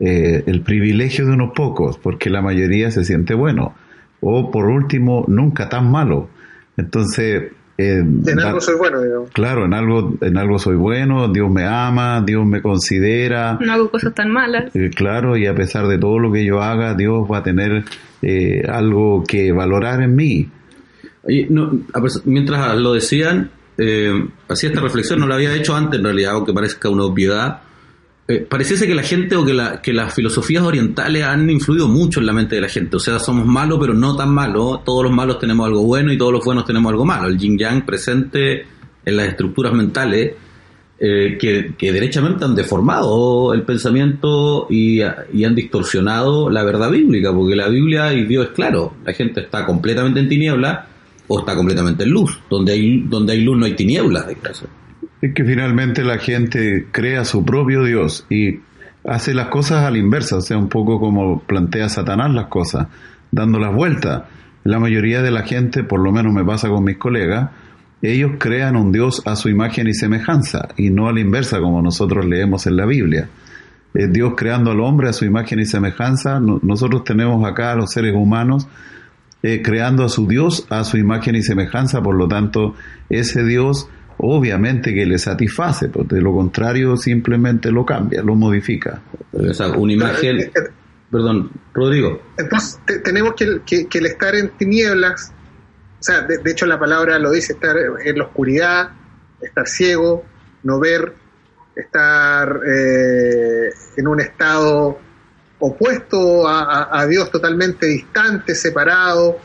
eh, 0.00 0.42
el 0.46 0.62
privilegio 0.62 1.24
de 1.24 1.34
unos 1.34 1.52
pocos, 1.54 1.98
porque 1.98 2.30
la 2.30 2.42
mayoría 2.42 2.90
se 2.90 3.04
siente 3.04 3.32
bueno. 3.32 3.74
O 4.20 4.50
por 4.50 4.66
último, 4.66 5.24
nunca 5.28 5.68
tan 5.68 5.88
malo. 5.88 6.28
Entonces, 6.76 7.52
eh, 7.78 8.02
En 8.26 8.40
algo 8.40 8.60
soy 8.60 8.74
bueno, 8.76 9.00
digamos. 9.00 9.30
claro, 9.30 9.64
en 9.66 9.72
algo, 9.72 10.14
en 10.20 10.36
algo 10.36 10.58
soy 10.58 10.74
bueno, 10.74 11.28
Dios 11.28 11.48
me 11.48 11.64
ama, 11.64 12.22
Dios 12.26 12.44
me 12.44 12.60
considera. 12.60 13.56
No 13.60 13.72
hago 13.72 13.90
cosas 13.90 14.12
tan 14.12 14.32
malas. 14.32 14.74
Eh, 14.74 14.90
claro, 14.90 15.36
y 15.36 15.46
a 15.46 15.54
pesar 15.54 15.86
de 15.86 15.96
todo 15.96 16.18
lo 16.18 16.32
que 16.32 16.44
yo 16.44 16.60
haga, 16.60 16.94
Dios 16.94 17.22
va 17.30 17.38
a 17.38 17.42
tener 17.44 17.84
eh, 18.20 18.62
algo 18.68 19.22
que 19.22 19.52
valorar 19.52 20.02
en 20.02 20.16
mí. 20.16 20.48
No, 21.50 21.70
mientras 22.24 22.76
lo 22.76 22.94
decían, 22.94 23.50
eh, 23.78 24.28
hacía 24.48 24.70
esta 24.70 24.80
reflexión, 24.80 25.20
no 25.20 25.26
la 25.26 25.36
había 25.36 25.54
hecho 25.54 25.74
antes 25.74 25.98
en 25.98 26.04
realidad, 26.04 26.32
aunque 26.32 26.52
parezca 26.52 26.88
una 26.88 27.04
obviedad. 27.04 27.62
eh, 28.28 28.46
pareciese 28.48 28.86
que 28.86 28.94
la 28.94 29.02
gente 29.02 29.34
o 29.34 29.44
que, 29.44 29.52
la, 29.52 29.82
que 29.82 29.92
las 29.92 30.14
filosofías 30.14 30.62
orientales 30.62 31.24
han 31.24 31.48
influido 31.50 31.88
mucho 31.88 32.20
en 32.20 32.26
la 32.26 32.32
mente 32.32 32.54
de 32.54 32.60
la 32.60 32.68
gente. 32.68 32.96
O 32.96 33.00
sea, 33.00 33.18
somos 33.18 33.46
malos, 33.46 33.78
pero 33.80 33.94
no 33.94 34.14
tan 34.14 34.30
malos. 34.30 34.84
Todos 34.84 35.04
los 35.04 35.12
malos 35.12 35.38
tenemos 35.38 35.66
algo 35.66 35.82
bueno 35.82 36.12
y 36.12 36.18
todos 36.18 36.32
los 36.32 36.44
buenos 36.44 36.64
tenemos 36.64 36.90
algo 36.90 37.04
malo. 37.04 37.28
El 37.28 37.38
yin 37.38 37.58
yang 37.58 37.84
presente 37.84 38.66
en 39.04 39.16
las 39.16 39.28
estructuras 39.28 39.72
mentales 39.72 40.32
eh, 41.02 41.38
que, 41.40 41.74
que, 41.78 41.92
derechamente 41.92 42.44
han 42.44 42.54
deformado 42.54 43.54
el 43.54 43.62
pensamiento 43.62 44.66
y, 44.68 45.00
y, 45.32 45.44
han 45.44 45.54
distorsionado 45.54 46.50
la 46.50 46.62
verdad 46.62 46.90
bíblica, 46.90 47.32
porque 47.32 47.56
la 47.56 47.68
Biblia 47.68 48.12
y 48.12 48.26
Dios 48.26 48.48
es 48.48 48.52
claro, 48.52 48.92
la 49.02 49.14
gente 49.14 49.40
está 49.40 49.64
completamente 49.64 50.20
en 50.20 50.28
tiniebla 50.28 50.89
o 51.32 51.38
está 51.38 51.54
completamente 51.54 52.02
en 52.02 52.10
luz. 52.10 52.40
Donde 52.50 52.72
hay, 52.72 53.02
donde 53.02 53.34
hay 53.34 53.44
luz 53.44 53.56
no 53.56 53.64
hay 53.64 53.76
tinieblas. 53.76 54.26
De 54.26 54.34
caso. 54.34 54.66
Es 55.22 55.32
que 55.32 55.44
finalmente 55.44 56.02
la 56.02 56.18
gente 56.18 56.88
crea 56.90 57.24
su 57.24 57.44
propio 57.44 57.84
Dios 57.84 58.26
y 58.28 58.58
hace 59.04 59.32
las 59.32 59.46
cosas 59.46 59.84
a 59.84 59.90
la 59.92 59.98
inversa, 59.98 60.38
o 60.38 60.40
sea, 60.40 60.58
un 60.58 60.68
poco 60.68 60.98
como 60.98 61.40
plantea 61.42 61.88
Satanás 61.88 62.34
las 62.34 62.48
cosas, 62.48 62.88
dando 63.30 63.60
las 63.60 63.72
vueltas. 63.72 64.24
La 64.64 64.80
mayoría 64.80 65.22
de 65.22 65.30
la 65.30 65.42
gente, 65.42 65.84
por 65.84 66.00
lo 66.00 66.10
menos 66.10 66.34
me 66.34 66.44
pasa 66.44 66.68
con 66.68 66.82
mis 66.82 66.98
colegas, 66.98 67.50
ellos 68.02 68.32
crean 68.38 68.74
un 68.74 68.90
Dios 68.90 69.22
a 69.24 69.36
su 69.36 69.48
imagen 69.48 69.86
y 69.86 69.94
semejanza 69.94 70.68
y 70.76 70.90
no 70.90 71.08
a 71.08 71.12
la 71.12 71.20
inversa 71.20 71.60
como 71.60 71.80
nosotros 71.80 72.26
leemos 72.26 72.66
en 72.66 72.76
la 72.76 72.86
Biblia. 72.86 73.28
Dios 73.92 74.32
creando 74.36 74.72
al 74.72 74.80
hombre 74.80 75.08
a 75.08 75.12
su 75.12 75.24
imagen 75.24 75.60
y 75.60 75.64
semejanza. 75.64 76.40
Nosotros 76.40 77.04
tenemos 77.04 77.44
acá 77.48 77.72
a 77.72 77.76
los 77.76 77.90
seres 77.92 78.14
humanos 78.14 78.66
eh, 79.42 79.62
creando 79.62 80.04
a 80.04 80.08
su 80.08 80.26
Dios 80.26 80.66
a 80.68 80.84
su 80.84 80.96
imagen 80.96 81.34
y 81.34 81.42
semejanza, 81.42 82.02
por 82.02 82.14
lo 82.14 82.28
tanto, 82.28 82.74
ese 83.08 83.44
Dios 83.44 83.88
obviamente 84.18 84.92
que 84.92 85.06
le 85.06 85.18
satisface, 85.18 85.88
porque 85.88 86.16
de 86.16 86.20
lo 86.20 86.32
contrario 86.32 86.96
simplemente 86.96 87.70
lo 87.70 87.84
cambia, 87.86 88.22
lo 88.22 88.34
modifica. 88.34 89.00
una 89.32 89.92
imagen... 89.92 90.40
Eh, 90.40 90.52
eh, 90.54 90.60
Perdón, 91.10 91.50
Rodrigo. 91.74 92.22
Entonces 92.38 92.78
tenemos 93.02 93.34
que, 93.34 93.62
que, 93.64 93.98
el 93.98 94.06
estar 94.06 94.32
en 94.36 94.50
tinieblas, 94.50 95.32
o 95.98 96.02
sea, 96.02 96.20
de, 96.22 96.38
hecho 96.48 96.66
la 96.66 96.78
palabra 96.78 97.18
lo 97.18 97.32
dice, 97.32 97.54
estar 97.54 97.76
en 98.04 98.16
la 98.16 98.26
oscuridad, 98.26 98.90
estar 99.42 99.66
ciego, 99.66 100.24
no 100.62 100.78
ver, 100.78 101.14
estar 101.74 102.60
eh, 102.64 103.70
en 103.96 104.06
un 104.06 104.20
estado 104.20 105.00
opuesto 105.60 106.48
a, 106.48 107.06
Dios, 107.08 107.30
totalmente 107.30 107.86
distante, 107.86 108.54
separado, 108.54 109.38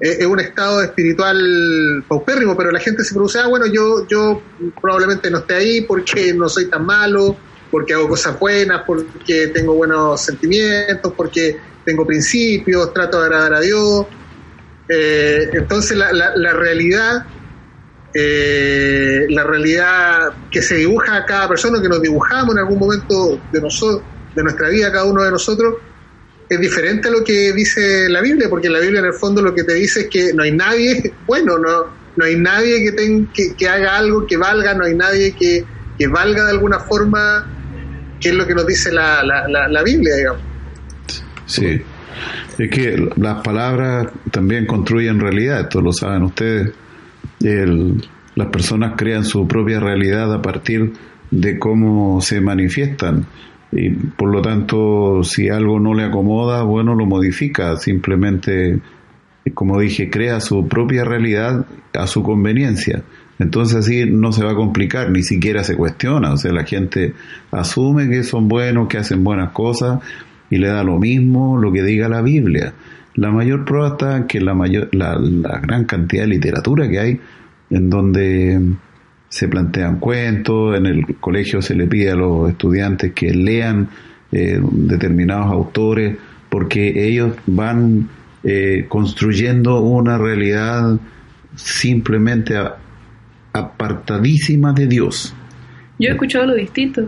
es 0.00 0.26
un 0.26 0.40
estado 0.40 0.82
espiritual 0.82 2.04
paupérrimo, 2.08 2.56
pero 2.56 2.72
la 2.72 2.80
gente 2.80 3.04
se 3.04 3.14
produce, 3.14 3.38
ah, 3.38 3.46
bueno, 3.46 3.66
yo, 3.66 4.06
yo 4.08 4.42
probablemente 4.80 5.30
no 5.30 5.38
esté 5.38 5.54
ahí 5.54 5.80
porque 5.82 6.32
no 6.34 6.48
soy 6.48 6.66
tan 6.66 6.84
malo, 6.86 7.36
porque 7.70 7.94
hago 7.94 8.08
cosas 8.08 8.38
buenas, 8.38 8.82
porque 8.86 9.48
tengo 9.48 9.74
buenos 9.74 10.20
sentimientos, 10.22 11.12
porque 11.16 11.58
tengo 11.84 12.06
principios, 12.06 12.92
trato 12.92 13.20
de 13.20 13.26
agradar 13.26 13.54
a 13.54 13.60
Dios. 13.60 14.06
Eh, 14.88 15.50
entonces 15.52 15.96
la, 15.96 16.12
la, 16.12 16.52
realidad, 16.52 17.24
eh, 18.12 19.26
la 19.28 19.44
realidad 19.44 20.32
que 20.50 20.62
se 20.62 20.76
dibuja 20.76 21.16
a 21.16 21.26
cada 21.26 21.48
persona, 21.48 21.80
que 21.80 21.88
nos 21.88 22.02
dibujamos 22.02 22.54
en 22.54 22.58
algún 22.58 22.78
momento 22.78 23.40
de 23.52 23.60
nosotros, 23.60 24.02
de 24.34 24.42
nuestra 24.42 24.68
vida, 24.68 24.92
cada 24.92 25.04
uno 25.04 25.22
de 25.22 25.30
nosotros, 25.30 25.76
es 26.48 26.60
diferente 26.60 27.08
a 27.08 27.10
lo 27.10 27.24
que 27.24 27.52
dice 27.52 28.08
la 28.08 28.20
Biblia, 28.20 28.48
porque 28.48 28.68
la 28.68 28.80
Biblia 28.80 29.00
en 29.00 29.06
el 29.06 29.14
fondo 29.14 29.40
lo 29.42 29.54
que 29.54 29.64
te 29.64 29.74
dice 29.74 30.02
es 30.02 30.06
que 30.08 30.32
no 30.34 30.42
hay 30.42 30.52
nadie, 30.52 31.12
bueno, 31.26 31.58
no, 31.58 31.86
no 32.16 32.24
hay 32.24 32.36
nadie 32.36 32.84
que, 32.84 32.92
ten, 32.92 33.28
que, 33.28 33.68
haga 33.68 33.96
algo 33.96 34.26
que 34.26 34.36
valga, 34.36 34.74
no 34.74 34.84
hay 34.84 34.94
nadie 34.94 35.32
que, 35.32 35.64
valga 36.08 36.44
de 36.44 36.50
alguna 36.50 36.80
forma, 36.80 37.46
que 38.20 38.30
es 38.30 38.34
lo 38.34 38.44
que 38.44 38.54
nos 38.54 38.66
dice 38.66 38.90
la, 38.90 39.22
la, 39.22 39.82
Biblia, 39.84 40.16
digamos. 40.16 40.42
Sí, 41.46 41.80
es 42.58 42.70
que 42.70 43.08
las 43.16 43.40
palabras 43.42 44.08
también 44.32 44.66
construyen 44.66 45.20
realidad, 45.20 45.60
esto 45.60 45.80
lo 45.80 45.92
saben 45.92 46.24
ustedes. 46.24 46.72
las 47.38 48.48
personas 48.48 48.94
crean 48.96 49.24
su 49.24 49.46
propia 49.46 49.78
realidad 49.78 50.32
a 50.34 50.42
partir 50.42 50.92
de 51.30 51.58
cómo 51.58 52.20
se 52.20 52.40
manifiestan 52.40 53.26
y 53.72 53.90
por 53.90 54.30
lo 54.30 54.42
tanto 54.42 55.24
si 55.24 55.48
algo 55.48 55.80
no 55.80 55.94
le 55.94 56.04
acomoda, 56.04 56.62
bueno, 56.62 56.94
lo 56.94 57.06
modifica, 57.06 57.76
simplemente, 57.76 58.80
como 59.54 59.80
dije, 59.80 60.10
crea 60.10 60.40
su 60.40 60.68
propia 60.68 61.04
realidad 61.04 61.66
a 61.94 62.06
su 62.06 62.22
conveniencia. 62.22 63.02
Entonces 63.38 63.78
así 63.78 64.04
no 64.04 64.30
se 64.32 64.44
va 64.44 64.52
a 64.52 64.54
complicar, 64.54 65.10
ni 65.10 65.22
siquiera 65.22 65.64
se 65.64 65.74
cuestiona, 65.74 66.34
o 66.34 66.36
sea, 66.36 66.52
la 66.52 66.64
gente 66.64 67.14
asume 67.50 68.08
que 68.08 68.22
son 68.22 68.46
buenos, 68.46 68.88
que 68.88 68.98
hacen 68.98 69.24
buenas 69.24 69.52
cosas 69.52 70.00
y 70.50 70.58
le 70.58 70.68
da 70.68 70.84
lo 70.84 70.98
mismo 70.98 71.58
lo 71.58 71.72
que 71.72 71.82
diga 71.82 72.08
la 72.08 72.20
Biblia. 72.20 72.74
La 73.14 73.30
mayor 73.30 73.64
prueba 73.64 73.88
está 73.88 74.26
que 74.26 74.40
la, 74.40 74.54
mayor, 74.54 74.88
la, 74.92 75.18
la 75.18 75.58
gran 75.60 75.84
cantidad 75.86 76.22
de 76.22 76.28
literatura 76.28 76.88
que 76.88 76.98
hay 76.98 77.20
en 77.70 77.90
donde 77.90 78.60
se 79.32 79.48
plantean 79.48 79.98
cuentos, 79.98 80.76
en 80.76 80.84
el 80.84 81.16
colegio 81.18 81.62
se 81.62 81.74
le 81.74 81.86
pide 81.86 82.10
a 82.10 82.14
los 82.14 82.50
estudiantes 82.50 83.14
que 83.14 83.30
lean 83.30 83.88
eh, 84.30 84.60
determinados 84.60 85.50
autores, 85.50 86.18
porque 86.50 87.08
ellos 87.08 87.34
van 87.46 88.10
eh, 88.44 88.84
construyendo 88.90 89.80
una 89.80 90.18
realidad 90.18 90.98
simplemente 91.54 92.58
apartadísima 93.54 94.74
de 94.74 94.86
Dios. 94.86 95.34
Yo 95.98 96.10
he 96.10 96.12
escuchado 96.12 96.48
lo 96.48 96.54
distinto, 96.54 97.00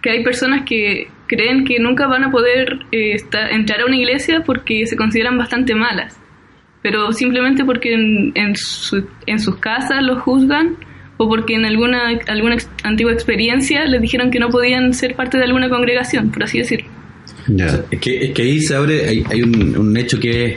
que 0.00 0.08
hay 0.08 0.24
personas 0.24 0.64
que 0.66 1.08
creen 1.26 1.66
que 1.66 1.78
nunca 1.78 2.06
van 2.06 2.24
a 2.24 2.30
poder 2.30 2.78
eh, 2.92 3.16
entrar 3.50 3.82
a 3.82 3.84
una 3.84 3.96
iglesia 3.96 4.42
porque 4.42 4.86
se 4.86 4.96
consideran 4.96 5.36
bastante 5.36 5.74
malas, 5.74 6.18
pero 6.80 7.12
simplemente 7.12 7.62
porque 7.62 7.92
en, 7.92 8.32
en 8.34 9.38
sus 9.38 9.56
casas 9.56 10.02
los 10.02 10.22
juzgan 10.22 10.78
o 11.22 11.28
porque 11.28 11.54
en 11.54 11.64
alguna, 11.64 12.08
alguna 12.26 12.56
antigua 12.82 13.12
experiencia 13.12 13.84
les 13.86 14.02
dijeron 14.02 14.30
que 14.30 14.38
no 14.38 14.48
podían 14.48 14.92
ser 14.92 15.14
parte 15.14 15.38
de 15.38 15.44
alguna 15.44 15.68
congregación, 15.68 16.30
por 16.30 16.42
así 16.42 16.58
decirlo. 16.58 16.88
es, 17.90 18.00
que, 18.00 18.24
es 18.24 18.30
que 18.32 18.42
ahí 18.42 18.60
se 18.60 18.74
abre, 18.74 19.08
hay, 19.08 19.42
un, 19.42 19.96
hecho 19.96 20.18
que 20.18 20.46
es, 20.46 20.56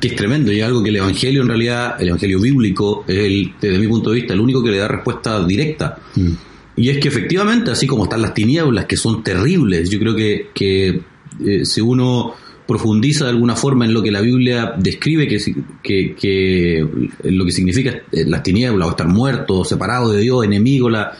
que 0.00 0.08
es 0.08 0.16
tremendo 0.16 0.50
y 0.52 0.60
algo 0.60 0.82
que 0.82 0.88
el 0.88 0.96
Evangelio 0.96 1.42
en 1.42 1.48
realidad, 1.48 1.96
el 2.00 2.08
Evangelio 2.08 2.40
bíblico, 2.40 3.04
es 3.06 3.18
el, 3.18 3.52
desde 3.60 3.78
mi 3.78 3.88
punto 3.88 4.10
de 4.10 4.16
vista 4.16 4.34
el 4.34 4.40
único 4.40 4.62
que 4.62 4.70
le 4.70 4.78
da 4.78 4.88
respuesta 4.88 5.44
directa. 5.44 5.98
Mm. 6.16 6.32
Y 6.76 6.88
es 6.88 6.98
que 6.98 7.08
efectivamente, 7.08 7.70
así 7.70 7.86
como 7.86 8.04
están 8.04 8.22
las 8.22 8.32
tinieblas, 8.32 8.86
que 8.86 8.96
son 8.96 9.22
terribles, 9.22 9.90
yo 9.90 9.98
creo 9.98 10.16
que, 10.16 10.48
que 10.54 11.00
eh, 11.44 11.64
si 11.64 11.80
uno 11.82 12.34
profundiza 12.70 13.24
de 13.24 13.30
alguna 13.30 13.56
forma 13.56 13.84
en 13.84 13.92
lo 13.92 14.00
que 14.00 14.12
la 14.12 14.20
Biblia 14.20 14.74
describe, 14.78 15.26
que, 15.26 16.14
que, 16.14 16.86
lo 17.24 17.44
que 17.44 17.50
significa 17.50 17.90
eh, 18.12 18.24
las 18.28 18.44
tinieblas, 18.44 18.86
o 18.86 18.90
estar 18.92 19.08
muerto, 19.08 19.64
separado 19.64 20.12
de 20.12 20.20
Dios, 20.20 20.44
enemigo, 20.44 20.88
la, 20.88 21.10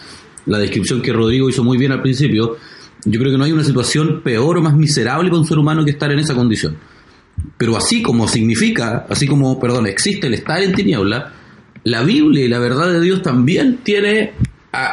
la 0.46 0.58
descripción 0.58 1.02
que 1.02 1.12
Rodrigo 1.12 1.48
hizo 1.48 1.64
muy 1.64 1.76
bien 1.76 1.90
al 1.90 2.02
principio, 2.02 2.56
yo 3.04 3.18
creo 3.18 3.32
que 3.32 3.36
no 3.36 3.42
hay 3.42 3.50
una 3.50 3.64
situación 3.64 4.20
peor 4.22 4.58
o 4.58 4.62
más 4.62 4.74
miserable 4.74 5.28
para 5.28 5.40
un 5.40 5.46
ser 5.48 5.58
humano 5.58 5.84
que 5.84 5.90
estar 5.90 6.12
en 6.12 6.20
esa 6.20 6.36
condición. 6.36 6.76
Pero 7.58 7.76
así 7.76 8.00
como 8.00 8.28
significa, 8.28 9.06
así 9.10 9.26
como, 9.26 9.58
perdón, 9.58 9.88
existe 9.88 10.28
el 10.28 10.34
estar 10.34 10.62
en 10.62 10.72
tiniebla, 10.72 11.32
la 11.82 12.04
Biblia 12.04 12.44
y 12.44 12.48
la 12.48 12.60
verdad 12.60 12.92
de 12.92 13.00
Dios 13.00 13.22
también 13.22 13.78
tiene 13.82 14.34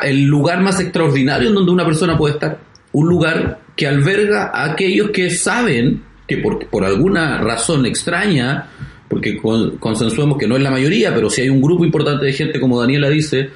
el 0.01 0.23
lugar 0.23 0.63
más 0.63 0.79
extraordinario 0.79 1.49
en 1.49 1.53
donde 1.53 1.71
una 1.71 1.85
persona 1.85 2.17
puede 2.17 2.33
estar. 2.33 2.59
Un 2.93 3.07
lugar 3.09 3.59
que 3.75 3.85
alberga 3.85 4.49
a 4.51 4.71
aquellos 4.71 5.11
que 5.11 5.29
saben 5.29 6.07
que 6.27 6.37
por, 6.37 6.67
por 6.67 6.83
alguna 6.83 7.39
razón 7.39 7.85
extraña, 7.85 8.69
porque 9.07 9.37
consensuemos 9.37 10.37
que 10.37 10.47
no 10.47 10.57
es 10.57 10.61
la 10.61 10.71
mayoría, 10.71 11.15
pero 11.15 11.29
si 11.29 11.41
hay 11.41 11.49
un 11.49 11.61
grupo 11.61 11.85
importante 11.85 12.25
de 12.25 12.33
gente, 12.33 12.59
como 12.59 12.79
Daniela 12.79 13.09
dice, 13.09 13.49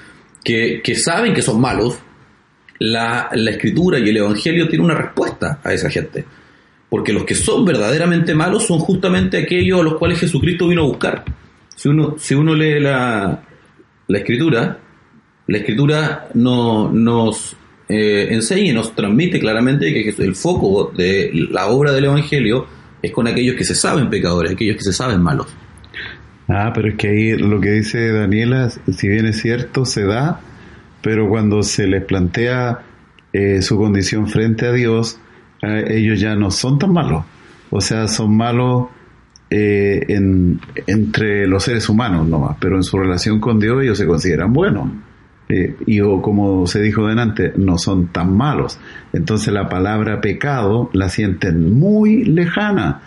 que, 0.44 0.82
que 0.82 0.96
saben 0.96 1.34
que 1.34 1.42
son 1.42 1.60
malos, 1.60 2.00
la, 2.80 3.30
la, 3.34 3.52
escritura 3.52 4.00
y 4.00 4.10
el 4.10 4.18
evangelio 4.18 4.68
tienen 4.68 4.86
una 4.86 4.96
respuesta 4.96 5.60
a 5.64 5.74
esa 5.74 5.90
gente. 5.90 6.26
Porque 6.90 7.14
los 7.14 7.26
que 7.26 7.36
son 7.36 7.64
verdaderamente 7.64 8.34
malos 8.34 8.66
son 8.66 8.80
justamente 8.80 9.38
aquellos 9.38 9.82
a 9.82 9.84
los 9.84 9.96
cuales 9.96 10.20
Jesucristo 10.20 10.68
vino 10.68 10.84
a 10.84 10.88
buscar. 10.88 11.24
Si 11.76 11.90
uno, 11.90 12.16
si 12.18 12.34
uno 12.34 12.56
lee 12.56 12.80
la, 12.80 13.44
la 14.08 14.18
escritura, 14.18 14.80
la 15.48 15.58
escritura 15.58 16.30
no, 16.34 16.92
nos 16.92 17.56
eh, 17.94 18.34
enseña 18.34 18.72
y 18.72 18.74
nos 18.74 18.96
transmite 18.96 19.38
claramente 19.38 19.92
que 19.92 20.16
el 20.24 20.34
foco 20.34 20.94
de 20.96 21.30
la 21.34 21.68
obra 21.68 21.92
del 21.92 22.06
Evangelio 22.06 22.66
es 23.02 23.12
con 23.12 23.28
aquellos 23.28 23.58
que 23.58 23.66
se 23.66 23.76
saben 23.76 24.10
pecadores, 24.10 24.54
aquellos 24.54 24.78
que 24.78 24.84
se 24.84 24.94
saben 24.94 25.22
malos. 25.22 25.48
Ah, 26.48 26.72
pero 26.74 26.88
es 26.88 26.96
que 26.96 27.10
ahí 27.10 27.38
lo 27.38 27.60
que 27.60 27.72
dice 27.72 28.14
Daniela, 28.14 28.70
si 28.70 29.10
bien 29.10 29.26
es 29.26 29.42
cierto, 29.42 29.84
se 29.84 30.06
da, 30.06 30.40
pero 31.02 31.28
cuando 31.28 31.64
se 31.64 31.86
les 31.86 32.06
plantea 32.06 32.80
eh, 33.34 33.62
su 33.62 33.76
condición 33.76 34.28
frente 34.28 34.68
a 34.68 34.72
Dios, 34.72 35.20
eh, 35.62 35.84
ellos 35.90 36.18
ya 36.18 36.34
no 36.36 36.50
son 36.50 36.80
tan 36.80 36.94
malos. 36.94 37.26
O 37.72 37.82
sea, 37.82 38.08
son 38.08 38.38
malos 38.38 38.88
entre 39.50 41.46
los 41.46 41.64
seres 41.64 41.90
humanos 41.90 42.26
nomás, 42.26 42.56
pero 42.62 42.78
en 42.78 42.84
su 42.84 42.98
relación 42.98 43.42
con 43.42 43.60
Dios 43.60 43.84
ellos 43.84 43.98
se 43.98 44.08
consideran 44.08 44.54
buenos. 44.54 44.88
Y 45.86 46.00
o 46.02 46.22
como 46.22 46.66
se 46.68 46.82
dijo 46.82 47.08
delante, 47.08 47.54
no 47.56 47.78
son 47.78 48.08
tan 48.08 48.36
malos. 48.36 48.80
Entonces 49.14 49.54
la 49.54 49.70
palabra 49.70 50.22
pecado 50.22 50.90
la 50.94 51.10
sienten 51.10 51.74
muy 51.74 52.24
lejana, 52.24 53.02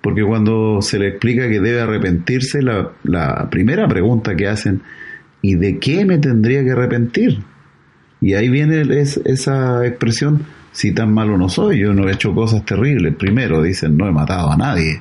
porque 0.00 0.22
cuando 0.22 0.82
se 0.82 0.98
le 0.98 1.08
explica 1.08 1.48
que 1.48 1.60
debe 1.60 1.80
arrepentirse, 1.80 2.60
la, 2.62 3.48
primera 3.50 3.86
pregunta 3.88 4.34
que 4.36 4.48
hacen, 4.48 4.82
¿y 5.40 5.54
de 5.54 5.78
qué 5.78 6.04
me 6.04 6.18
tendría 6.18 6.62
que 6.64 6.72
arrepentir? 6.72 7.38
Y 8.20 8.34
ahí 8.34 8.48
viene 8.48 8.82
es- 9.00 9.20
esa 9.24 9.86
expresión, 9.86 10.42
si 10.72 10.92
tan 10.92 11.12
malo 11.12 11.38
no 11.38 11.48
soy, 11.48 11.78
yo 11.80 11.94
no 11.94 12.08
he 12.08 12.12
hecho 12.12 12.34
cosas 12.34 12.64
terribles. 12.64 13.14
Primero 13.16 13.62
dicen, 13.62 13.96
no 13.96 14.06
he 14.08 14.12
matado 14.12 14.50
a 14.50 14.56
nadie, 14.56 15.00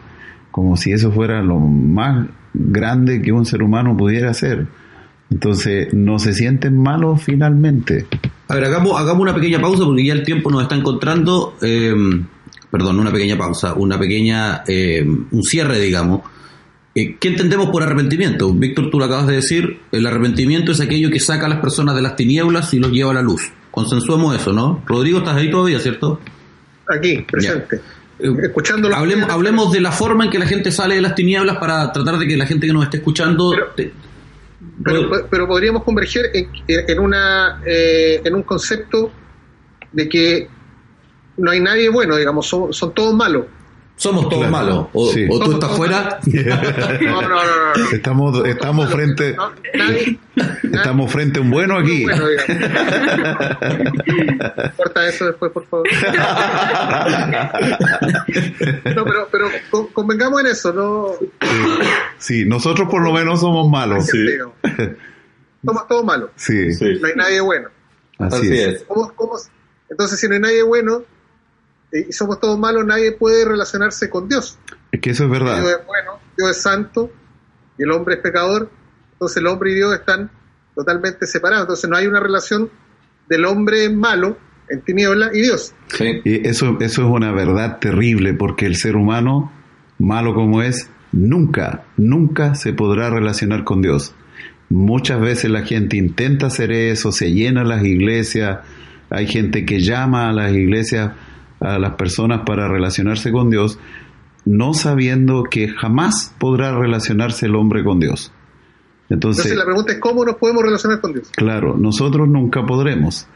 como 0.51 0.77
si 0.77 0.91
eso 0.91 1.12
fuera 1.12 1.41
lo 1.41 1.59
más 1.59 2.27
grande 2.53 3.21
que 3.21 3.31
un 3.31 3.45
ser 3.45 3.63
humano 3.63 3.97
pudiera 3.97 4.29
hacer. 4.29 4.67
Entonces, 5.31 5.93
no 5.93 6.19
se 6.19 6.33
sienten 6.33 6.77
malos 6.77 7.21
finalmente. 7.23 8.05
A 8.47 8.55
ver, 8.55 8.65
hagamos, 8.65 8.99
hagamos 8.99 9.21
una 9.21 9.33
pequeña 9.33 9.59
pausa 9.59 9.83
porque 9.85 10.05
ya 10.05 10.13
el 10.13 10.23
tiempo 10.23 10.51
nos 10.51 10.61
está 10.61 10.75
encontrando. 10.75 11.55
eh, 11.61 11.93
perdón, 12.69 12.99
una 12.99 13.11
pequeña 13.11 13.37
pausa, 13.37 13.73
una 13.73 13.99
pequeña, 13.99 14.63
eh, 14.67 15.03
un 15.05 15.43
cierre, 15.43 15.79
digamos. 15.79 16.21
Eh, 16.95 17.17
¿Qué 17.19 17.29
entendemos 17.29 17.69
por 17.69 17.81
arrepentimiento? 17.83 18.53
Víctor, 18.53 18.89
tú 18.91 18.99
lo 18.99 19.05
acabas 19.05 19.25
de 19.27 19.35
decir, 19.35 19.79
el 19.91 20.05
arrepentimiento 20.05 20.71
es 20.71 20.81
aquello 20.81 21.09
que 21.09 21.19
saca 21.19 21.47
a 21.47 21.49
las 21.49 21.59
personas 21.59 21.95
de 21.95 22.01
las 22.03 22.15
tinieblas 22.15 22.73
y 22.73 22.79
los 22.79 22.91
lleva 22.91 23.11
a 23.11 23.15
la 23.15 23.21
luz. 23.23 23.51
Consensuemos 23.71 24.35
eso, 24.35 24.53
¿no? 24.53 24.83
Rodrigo, 24.85 25.19
estás 25.19 25.35
ahí 25.37 25.49
todavía, 25.49 25.79
¿cierto? 25.79 26.19
Aquí, 26.87 27.25
presente. 27.31 27.77
Eh, 28.19 28.29
Escuchándolo. 28.43 28.95
Hablemos, 28.95 29.29
hablemos 29.29 29.71
de 29.71 29.81
la 29.81 29.91
forma 29.91 30.25
en 30.25 30.29
que 30.31 30.37
la 30.37 30.45
gente 30.45 30.71
sale 30.71 30.93
de 30.95 31.01
las 31.01 31.15
tinieblas 31.15 31.57
para 31.57 31.91
tratar 31.91 32.19
de 32.19 32.27
que 32.27 32.37
la 32.37 32.45
gente 32.45 32.67
que 32.67 32.73
nos 32.73 32.83
esté 32.83 32.97
escuchando... 32.97 33.51
Pero- 33.51 33.67
te- 33.75 33.93
Pero, 34.83 35.27
pero 35.29 35.47
podríamos 35.47 35.83
converger 35.83 36.31
en, 36.33 36.49
en, 36.67 36.99
una, 36.99 37.61
eh, 37.65 38.21
en 38.23 38.33
un 38.33 38.43
concepto 38.43 39.11
de 39.91 40.09
que 40.09 40.47
no 41.37 41.51
hay 41.51 41.59
nadie 41.59 41.89
bueno, 41.89 42.15
digamos, 42.15 42.47
son, 42.47 42.73
son 42.73 42.93
todos 42.93 43.13
malos. 43.13 43.45
Somos 43.95 44.27
todos 44.29 44.47
Claro. 44.47 44.51
malos. 44.51 44.88
O, 44.93 45.12
Sí. 45.12 45.27
o 45.29 45.39
tú 45.39 45.51
estás 45.53 45.77
fuera... 45.77 46.19
No, 47.01 47.21
no, 47.21 47.29
no, 47.29 47.35
no. 47.35 47.89
Estamos, 47.91 48.45
estamos 48.47 48.89
frente, 48.91 49.35
No, 49.35 49.51
nadie- 49.75 50.19
estamos 50.63 51.12
frente 51.12 51.39
a 51.39 51.41
un 51.41 51.51
bueno 51.51 51.77
aquí. 51.77 52.03
Bueno. 52.03 52.25
Corta 54.77 55.07
eso 55.07 55.25
después, 55.27 55.51
por 55.51 55.65
favor. 55.67 55.88
No, 58.95 59.03
pero, 59.05 59.27
pero 59.31 59.47
con- 59.69 59.88
convengamos 59.88 60.41
en 60.41 60.47
eso, 60.47 60.73
¿no? 60.73 61.12
Sí, 62.17 62.45
nosotros 62.45 62.88
por 62.89 63.01
lo 63.01 63.12
menos 63.13 63.39
somos 63.41 63.69
malos. 63.69 64.07
Digamos. 64.07 64.55
Somos 65.65 65.88
todos 65.88 66.03
malos, 66.03 66.29
Sí, 66.35 66.67
no 67.00 67.07
hay 67.07 67.13
nadie 67.15 67.39
bueno. 67.41 67.69
así, 68.19 68.53
es. 68.57 68.83
¿Cómo- 68.88 69.13
cómo- 69.15 69.38
Entonces, 69.89 70.19
si 70.19 70.27
no 70.27 70.33
hay 70.35 70.41
nadie 70.41 70.63
bueno 70.63 71.03
eh, 71.93 72.07
y 72.09 72.12
somos 72.12 72.39
todos 72.39 72.57
malos, 72.59 72.85
nadie 72.85 73.12
puede 73.12 73.45
relacionarse 73.45 74.09
con 74.09 74.27
Dios. 74.27 74.57
Es 74.91 75.00
que 75.00 75.12
eso 75.12 75.25
es 75.25 75.31
Dios 75.31 75.43
verdad. 75.43 75.59
es 75.59 75.85
bueno, 75.85 76.19
Dios 76.35 76.50
es 76.50 76.62
santo 76.62 77.12
y 77.77 77.83
el 77.83 77.91
hombre 77.91 78.15
es 78.15 78.21
pecador. 78.21 78.69
Entonces, 79.13 79.38
el 79.38 79.47
hombre 79.47 79.71
y 79.71 79.75
Dios 79.75 79.93
están 79.93 80.31
totalmente 80.75 81.27
separados. 81.27 81.65
Entonces, 81.65 81.89
no 81.89 81.95
hay 81.95 82.07
una 82.07 82.19
relación 82.19 82.69
del 83.29 83.45
hombre 83.45 83.89
malo 83.89 84.38
en 84.69 84.81
tiniebla 84.81 85.29
y 85.33 85.41
Dios. 85.41 85.73
Sí. 85.88 86.21
Y 86.23 86.47
eso, 86.47 86.77
eso 86.79 87.01
es 87.03 87.07
una 87.07 87.31
verdad 87.31 87.79
terrible 87.79 88.33
porque 88.33 88.65
el 88.65 88.75
ser 88.75 88.95
humano, 88.95 89.51
malo 90.00 90.33
como 90.33 90.62
es, 90.62 90.89
nunca, 91.12 91.85
nunca 91.95 92.55
se 92.55 92.73
podrá 92.73 93.09
relacionar 93.09 93.63
con 93.63 93.81
Dios. 93.81 94.15
Muchas 94.69 95.21
veces 95.21 95.51
la 95.51 95.62
gente 95.62 95.97
intenta 95.97 96.47
hacer 96.47 96.71
eso, 96.71 97.12
se 97.12 97.31
llena 97.31 97.63
las 97.63 97.83
iglesias, 97.83 98.59
hay 99.09 99.27
gente 99.27 99.65
que 99.65 99.79
llama 99.79 100.29
a 100.29 100.33
las 100.33 100.51
iglesias, 100.53 101.12
a 101.63 101.79
las 101.79 101.96
personas 101.96 102.41
para 102.46 102.67
relacionarse 102.67 103.32
con 103.32 103.50
Dios, 103.50 103.79
no 104.46 104.74
sabiendo 104.74 105.43
que 105.43 105.69
jamás 105.69 106.36
podrá 106.39 106.78
relacionarse 106.78 107.45
el 107.45 107.56
hombre 107.56 107.84
con 107.84 107.99
Dios. 107.99 108.32
Entonces, 109.10 109.45
Entonces, 109.45 109.58
la 109.58 109.65
pregunta 109.65 109.93
es: 109.93 109.99
¿cómo 109.99 110.26
nos 110.26 110.36
podemos 110.36 110.63
relacionar 110.63 110.99
con 111.02 111.13
Dios? 111.13 111.30
Claro, 111.36 111.76
nosotros 111.78 112.28
nunca 112.28 112.65
podremos. 112.65 113.28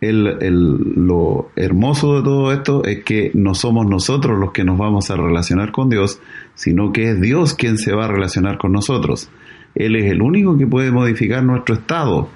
El, 0.00 0.26
el- 0.42 0.76
lo 1.06 1.50
hermoso 1.56 2.16
de 2.16 2.22
todo 2.22 2.52
esto 2.52 2.84
es 2.84 3.04
que 3.04 3.30
no 3.34 3.54
somos 3.54 3.86
nosotros 3.86 4.38
los 4.38 4.52
que 4.52 4.64
nos 4.64 4.76
vamos 4.78 5.10
a 5.10 5.16
relacionar 5.16 5.72
con 5.72 5.88
Dios, 5.88 6.20
sino 6.54 6.92
que 6.92 7.10
es 7.10 7.20
Dios 7.20 7.54
quien 7.54 7.78
se 7.78 7.94
va 7.94 8.04
a 8.04 8.08
relacionar 8.08 8.58
con 8.58 8.72
nosotros. 8.72 9.30
Él 9.74 9.96
es 9.96 10.10
el 10.10 10.20
único 10.22 10.56
que 10.58 10.66
puede 10.66 10.90
modificar 10.92 11.42
nuestro 11.42 11.74
estado. 11.76 12.28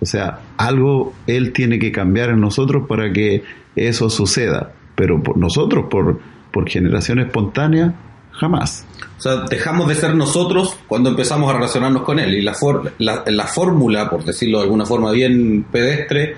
O 0.00 0.06
sea, 0.06 0.40
algo 0.56 1.12
Él 1.26 1.52
tiene 1.52 1.78
que 1.78 1.92
cambiar 1.92 2.30
en 2.30 2.40
nosotros 2.40 2.86
para 2.88 3.12
que 3.12 3.42
eso 3.76 4.08
suceda. 4.08 4.72
Pero 5.00 5.22
por 5.22 5.38
nosotros, 5.38 5.86
por, 5.90 6.20
por 6.52 6.68
generación 6.68 7.20
espontánea, 7.20 7.94
jamás. 8.32 8.84
O 9.16 9.20
sea, 9.22 9.44
dejamos 9.48 9.88
de 9.88 9.94
ser 9.94 10.14
nosotros 10.14 10.76
cuando 10.86 11.08
empezamos 11.08 11.48
a 11.48 11.54
relacionarnos 11.54 12.02
con 12.02 12.18
Él. 12.18 12.34
Y 12.34 12.42
la, 12.42 12.52
for- 12.52 12.92
la, 12.98 13.24
la 13.26 13.46
fórmula, 13.46 14.10
por 14.10 14.24
decirlo 14.26 14.58
de 14.58 14.64
alguna 14.64 14.84
forma 14.84 15.10
bien 15.12 15.64
pedestre, 15.72 16.36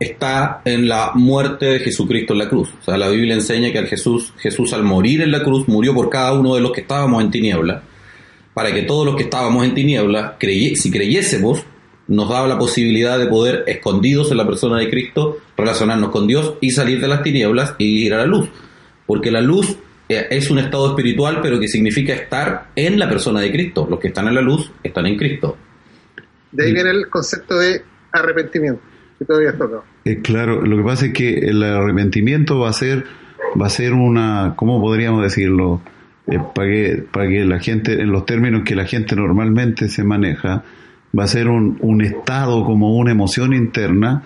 está 0.00 0.62
en 0.64 0.88
la 0.88 1.12
muerte 1.14 1.66
de 1.66 1.78
Jesucristo 1.78 2.32
en 2.32 2.40
la 2.40 2.48
cruz. 2.48 2.70
O 2.80 2.84
sea, 2.84 2.96
la 2.96 3.08
Biblia 3.08 3.34
enseña 3.34 3.70
que 3.70 3.78
al 3.78 3.86
Jesús, 3.86 4.32
Jesús 4.38 4.72
al 4.72 4.82
morir 4.82 5.20
en 5.20 5.30
la 5.30 5.44
cruz 5.44 5.68
murió 5.68 5.94
por 5.94 6.10
cada 6.10 6.32
uno 6.32 6.56
de 6.56 6.60
los 6.60 6.72
que 6.72 6.80
estábamos 6.80 7.22
en 7.22 7.30
tiniebla, 7.30 7.82
para 8.52 8.72
que 8.74 8.82
todos 8.82 9.06
los 9.06 9.14
que 9.14 9.22
estábamos 9.22 9.64
en 9.64 9.74
tiniebla, 9.74 10.38
creye- 10.40 10.74
si 10.74 10.90
creyésemos, 10.90 11.64
nos 12.08 12.28
daba 12.28 12.46
la 12.46 12.58
posibilidad 12.58 13.18
de 13.18 13.26
poder, 13.26 13.64
escondidos 13.66 14.30
en 14.30 14.36
la 14.36 14.46
persona 14.46 14.78
de 14.78 14.90
Cristo, 14.90 15.38
relacionarnos 15.56 16.10
con 16.10 16.26
Dios 16.26 16.54
y 16.60 16.70
salir 16.70 17.00
de 17.00 17.08
las 17.08 17.22
tinieblas 17.22 17.74
y 17.78 18.04
ir 18.06 18.14
a 18.14 18.18
la 18.18 18.26
luz. 18.26 18.48
Porque 19.06 19.30
la 19.30 19.40
luz 19.40 19.76
eh, 20.08 20.26
es 20.30 20.50
un 20.50 20.58
estado 20.58 20.88
espiritual, 20.90 21.40
pero 21.42 21.58
que 21.58 21.68
significa 21.68 22.12
estar 22.12 22.68
en 22.76 22.98
la 22.98 23.08
persona 23.08 23.40
de 23.40 23.50
Cristo. 23.50 23.86
Los 23.88 24.00
que 24.00 24.08
están 24.08 24.28
en 24.28 24.34
la 24.34 24.42
luz 24.42 24.70
están 24.82 25.06
en 25.06 25.16
Cristo. 25.16 25.56
De 26.50 26.66
ahí 26.66 26.72
viene 26.72 26.90
el 26.90 27.08
concepto 27.08 27.58
de 27.58 27.82
arrepentimiento, 28.12 28.82
que 29.18 29.24
todavía 29.24 29.50
has 29.50 29.58
tocado. 29.58 29.84
Eh, 30.04 30.20
claro, 30.20 30.60
lo 30.60 30.76
que 30.76 30.82
pasa 30.82 31.06
es 31.06 31.12
que 31.12 31.38
el 31.38 31.62
arrepentimiento 31.62 32.58
va 32.58 32.68
a 32.68 32.72
ser, 32.74 33.04
va 33.60 33.66
a 33.66 33.70
ser 33.70 33.94
una, 33.94 34.54
¿cómo 34.56 34.80
podríamos 34.80 35.22
decirlo? 35.22 35.80
Eh, 36.26 36.38
para 36.54 36.68
que, 36.68 37.04
para 37.10 37.28
que 37.28 37.44
la 37.44 37.58
gente, 37.58 38.00
en 38.00 38.12
los 38.12 38.26
términos 38.26 38.62
que 38.64 38.74
la 38.74 38.84
gente 38.84 39.16
normalmente 39.16 39.88
se 39.88 40.04
maneja, 40.04 40.62
va 41.18 41.24
a 41.24 41.28
ser 41.28 41.48
un, 41.48 41.78
un 41.80 42.02
estado 42.02 42.64
como 42.64 42.96
una 42.96 43.10
emoción 43.10 43.52
interna, 43.54 44.22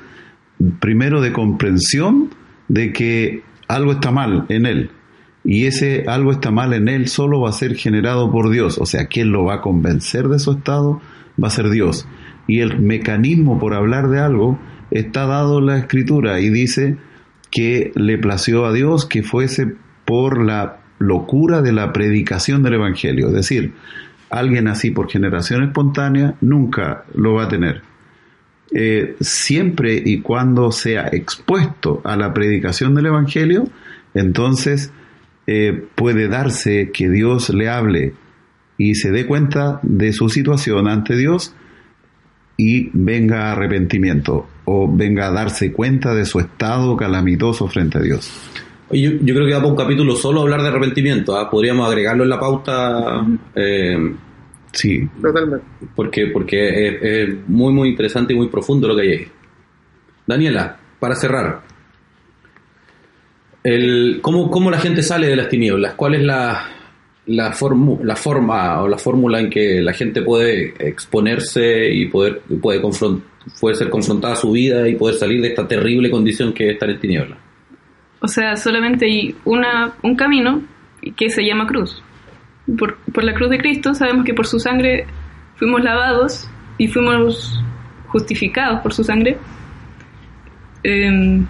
primero 0.80 1.20
de 1.20 1.32
comprensión 1.32 2.30
de 2.68 2.92
que 2.92 3.42
algo 3.68 3.92
está 3.92 4.10
mal 4.10 4.46
en 4.48 4.66
él. 4.66 4.90
Y 5.44 5.66
ese 5.66 6.04
algo 6.08 6.32
está 6.32 6.50
mal 6.50 6.72
en 6.72 6.88
él 6.88 7.06
solo 7.08 7.40
va 7.40 7.50
a 7.50 7.52
ser 7.52 7.76
generado 7.76 8.32
por 8.32 8.50
Dios. 8.50 8.78
O 8.78 8.86
sea, 8.86 9.06
¿quién 9.06 9.30
lo 9.30 9.44
va 9.44 9.54
a 9.54 9.60
convencer 9.60 10.28
de 10.28 10.40
su 10.40 10.52
estado? 10.52 11.00
Va 11.42 11.48
a 11.48 11.52
ser 11.52 11.70
Dios. 11.70 12.08
Y 12.48 12.60
el 12.60 12.80
mecanismo 12.80 13.58
por 13.58 13.74
hablar 13.74 14.08
de 14.08 14.18
algo 14.18 14.58
está 14.90 15.26
dado 15.26 15.58
en 15.58 15.66
la 15.66 15.78
escritura 15.78 16.40
y 16.40 16.50
dice 16.50 16.96
que 17.50 17.92
le 17.94 18.18
plació 18.18 18.66
a 18.66 18.72
Dios 18.72 19.06
que 19.06 19.22
fuese 19.22 19.74
por 20.04 20.44
la 20.44 20.78
locura 20.98 21.62
de 21.62 21.72
la 21.72 21.92
predicación 21.92 22.62
del 22.62 22.74
Evangelio. 22.74 23.28
Es 23.28 23.34
decir, 23.34 23.74
alguien 24.30 24.68
así 24.68 24.90
por 24.90 25.10
generación 25.10 25.62
espontánea 25.64 26.34
nunca 26.40 27.04
lo 27.14 27.34
va 27.34 27.44
a 27.44 27.48
tener. 27.48 27.82
Eh, 28.72 29.16
siempre 29.20 30.02
y 30.04 30.20
cuando 30.20 30.72
sea 30.72 31.08
expuesto 31.12 32.00
a 32.04 32.16
la 32.16 32.34
predicación 32.34 32.94
del 32.94 33.06
Evangelio, 33.06 33.68
entonces 34.14 34.92
eh, 35.46 35.84
puede 35.94 36.28
darse 36.28 36.90
que 36.92 37.08
Dios 37.08 37.50
le 37.50 37.68
hable 37.68 38.14
y 38.76 38.96
se 38.96 39.12
dé 39.12 39.26
cuenta 39.26 39.78
de 39.82 40.12
su 40.12 40.28
situación 40.28 40.88
ante 40.88 41.16
Dios 41.16 41.54
y 42.56 42.90
venga 42.92 43.48
a 43.48 43.52
arrepentimiento 43.52 44.48
o 44.64 44.92
venga 44.92 45.28
a 45.28 45.30
darse 45.30 45.72
cuenta 45.72 46.14
de 46.14 46.24
su 46.24 46.40
estado 46.40 46.96
calamitoso 46.96 47.68
frente 47.68 47.98
a 47.98 48.02
Dios. 48.02 48.32
Yo, 48.90 49.10
yo 49.20 49.34
creo 49.34 49.46
que 49.46 49.52
da 49.52 49.58
para 49.58 49.70
un 49.70 49.76
capítulo 49.76 50.14
solo 50.14 50.42
hablar 50.42 50.62
de 50.62 50.68
arrepentimiento. 50.68 51.36
¿ah? 51.36 51.50
Podríamos 51.50 51.88
agregarlo 51.88 52.22
en 52.24 52.30
la 52.30 52.38
pauta 52.40 53.26
eh, 53.54 54.14
Sí, 54.72 55.08
Totalmente. 55.22 55.64
porque, 55.94 56.26
porque 56.26 56.88
es, 56.88 57.02
es 57.02 57.34
muy, 57.48 57.72
muy 57.72 57.88
interesante 57.88 58.32
y 58.34 58.36
muy 58.36 58.48
profundo 58.48 58.86
lo 58.88 58.94
que 58.96 59.02
hay 59.02 59.08
ahí. 59.12 59.26
Daniela, 60.26 60.76
para 61.00 61.14
cerrar, 61.14 61.62
el, 63.64 64.18
¿cómo, 64.22 64.50
¿cómo 64.50 64.70
la 64.70 64.78
gente 64.78 65.02
sale 65.02 65.28
de 65.28 65.36
las 65.36 65.48
tinieblas? 65.48 65.94
¿Cuál 65.94 66.14
es 66.16 66.22
la, 66.22 66.68
la, 67.26 67.52
formu- 67.52 68.00
la 68.02 68.16
forma 68.16 68.82
o 68.82 68.88
la 68.88 68.98
fórmula 68.98 69.40
en 69.40 69.50
que 69.50 69.80
la 69.82 69.92
gente 69.92 70.22
puede 70.22 70.74
exponerse 70.78 71.88
y 71.92 72.06
poder, 72.06 72.42
puede, 72.60 72.80
confront- 72.82 73.22
puede 73.60 73.76
ser 73.76 73.88
confrontada 73.90 74.34
a 74.34 74.36
su 74.36 74.52
vida 74.52 74.88
y 74.88 74.94
poder 74.96 75.16
salir 75.16 75.40
de 75.42 75.48
esta 75.48 75.66
terrible 75.66 76.10
condición 76.10 76.52
que 76.52 76.66
es 76.68 76.72
estar 76.74 76.90
en 76.90 77.00
tinieblas? 77.00 77.38
O 78.20 78.28
sea, 78.28 78.56
solamente 78.56 79.06
hay 79.06 79.36
una, 79.44 79.92
un 80.02 80.16
camino 80.16 80.62
que 81.16 81.30
se 81.30 81.44
llama 81.44 81.66
cruz. 81.66 82.02
Por, 82.78 82.96
por 83.12 83.22
la 83.24 83.34
cruz 83.34 83.50
de 83.50 83.58
Cristo 83.58 83.94
sabemos 83.94 84.24
que 84.24 84.34
por 84.34 84.46
su 84.46 84.58
sangre 84.58 85.06
fuimos 85.56 85.82
lavados 85.84 86.50
y 86.78 86.88
fuimos 86.88 87.62
justificados 88.08 88.80
por 88.80 88.92
su 88.92 89.04
sangre. 89.04 89.38
Em, 90.82 91.46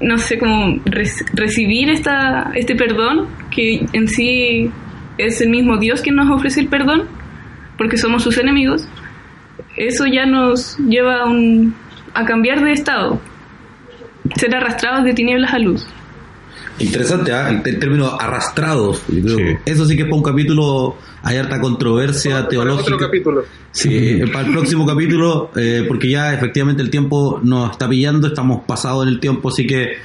no 0.00 0.18
sé 0.18 0.38
cómo 0.38 0.76
rec- 0.84 1.26
recibir 1.34 1.88
esta, 1.90 2.52
este 2.54 2.74
perdón, 2.74 3.28
que 3.50 3.86
en 3.92 4.08
sí 4.08 4.70
es 5.18 5.40
el 5.40 5.50
mismo 5.50 5.78
Dios 5.78 6.02
quien 6.02 6.16
nos 6.16 6.30
ofrece 6.30 6.60
el 6.60 6.68
perdón, 6.68 7.04
porque 7.78 7.96
somos 7.96 8.22
sus 8.22 8.36
enemigos, 8.38 8.86
eso 9.76 10.06
ya 10.06 10.26
nos 10.26 10.76
lleva 10.78 11.20
a, 11.22 11.24
un, 11.26 11.74
a 12.14 12.24
cambiar 12.24 12.62
de 12.62 12.72
estado, 12.72 13.20
ser 14.36 14.54
arrastrados 14.54 15.04
de 15.04 15.14
tinieblas 15.14 15.52
a 15.54 15.58
luz. 15.58 15.86
Interesante, 16.78 17.32
¿ah? 17.32 17.50
el, 17.50 17.62
el 17.64 17.78
término 17.78 18.06
arrastrados. 18.18 19.02
Yo 19.08 19.22
creo- 19.22 19.36
Sí. 19.36 19.56
Eso 19.66 19.84
sí 19.84 19.96
que 19.96 20.02
es 20.02 20.08
para 20.08 20.16
un 20.16 20.22
capítulo, 20.22 20.96
hay 21.22 21.36
harta 21.36 21.60
controversia 21.60 22.36
Para 22.36 22.48
teológica. 22.48 22.82
otro 22.94 22.98
capítulo. 22.98 23.42
Sí, 23.72 24.20
para 24.32 24.46
el 24.46 24.52
próximo 24.52 24.86
capítulo, 24.86 25.50
eh, 25.56 25.84
porque 25.86 26.10
ya 26.10 26.32
efectivamente 26.32 26.82
el 26.82 26.88
tiempo 26.90 27.38
nos 27.42 27.72
está 27.72 27.88
pillando, 27.88 28.28
estamos 28.28 28.62
pasados 28.66 29.02
en 29.06 29.10
el 29.10 29.20
tiempo, 29.20 29.50
así 29.50 29.66
que 29.66 29.96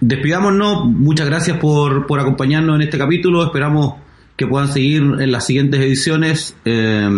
despidámonos. 0.00 0.84
Muchas 0.86 1.26
gracias 1.26 1.56
por, 1.58 2.06
por 2.06 2.20
acompañarnos 2.20 2.76
en 2.76 2.82
este 2.82 2.98
capítulo. 2.98 3.44
Esperamos 3.44 3.94
que 4.36 4.46
puedan 4.46 4.68
seguir 4.68 5.02
en 5.02 5.32
las 5.32 5.46
siguientes 5.46 5.80
ediciones. 5.80 6.54
Eh, 6.66 7.08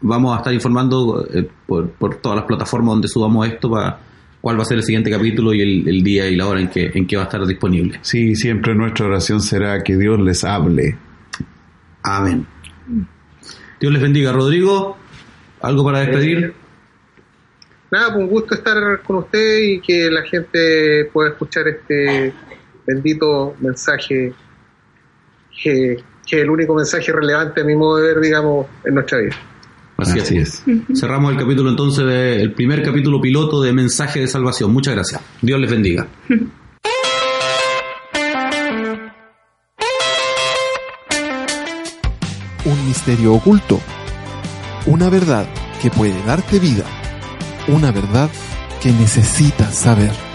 vamos 0.00 0.34
a 0.34 0.38
estar 0.38 0.54
informando 0.54 1.26
eh, 1.32 1.48
por, 1.66 1.90
por 1.90 2.16
todas 2.16 2.36
las 2.36 2.46
plataformas 2.46 2.92
donde 2.94 3.08
subamos 3.08 3.46
esto 3.48 3.70
para 3.70 3.98
cuál 4.42 4.58
va 4.58 4.62
a 4.62 4.66
ser 4.66 4.76
el 4.78 4.82
siguiente 4.82 5.10
capítulo 5.10 5.54
y 5.54 5.62
el, 5.62 5.88
el 5.88 6.02
día 6.02 6.28
y 6.28 6.36
la 6.36 6.48
hora 6.48 6.60
en 6.60 6.68
que, 6.68 6.90
en 6.92 7.06
que 7.06 7.16
va 7.16 7.22
a 7.22 7.26
estar 7.26 7.46
disponible. 7.46 8.00
Sí, 8.02 8.34
siempre 8.34 8.74
nuestra 8.74 9.06
oración 9.06 9.40
será 9.40 9.82
que 9.82 9.96
Dios 9.96 10.20
les 10.20 10.44
hable. 10.44 10.98
Amén. 12.02 12.44
Dios 13.80 13.92
les 13.92 14.02
bendiga. 14.02 14.32
Rodrigo, 14.32 14.98
¿algo 15.60 15.84
para 15.84 16.00
despedir? 16.00 16.52
Nada, 17.92 18.14
pues 18.14 18.24
un 18.24 18.28
gusto 18.28 18.54
estar 18.54 19.02
con 19.02 19.16
usted 19.16 19.58
y 19.60 19.80
que 19.80 20.10
la 20.10 20.22
gente 20.22 21.08
pueda 21.12 21.30
escuchar 21.30 21.68
este 21.68 22.34
bendito 22.84 23.54
mensaje 23.60 24.32
que, 25.62 26.02
que 26.26 26.36
es 26.36 26.42
el 26.42 26.50
único 26.50 26.74
mensaje 26.74 27.12
relevante 27.12 27.60
a 27.60 27.64
mi 27.64 27.76
modo 27.76 27.98
de 27.98 28.14
ver, 28.14 28.20
digamos, 28.20 28.66
en 28.84 28.94
nuestra 28.94 29.18
vida. 29.18 29.36
Así, 30.02 30.18
Así 30.20 30.38
es. 30.38 30.62
es. 30.66 31.00
Cerramos 31.00 31.32
el 31.32 31.38
capítulo 31.38 31.70
entonces 31.70 32.04
del 32.06 32.52
primer 32.52 32.82
capítulo 32.82 33.20
piloto 33.20 33.62
de 33.62 33.72
Mensaje 33.72 34.20
de 34.20 34.28
Salvación. 34.28 34.72
Muchas 34.72 34.94
gracias. 34.94 35.20
Dios 35.40 35.60
les 35.60 35.70
bendiga. 35.70 36.06
un 42.64 42.86
misterio 42.86 43.34
oculto, 43.34 43.80
una 44.86 45.08
verdad 45.08 45.46
que 45.80 45.90
puede 45.90 46.22
darte 46.24 46.58
vida, 46.58 46.84
una 47.68 47.90
verdad 47.90 48.30
que 48.80 48.92
necesitas 48.92 49.74
saber. 49.74 50.31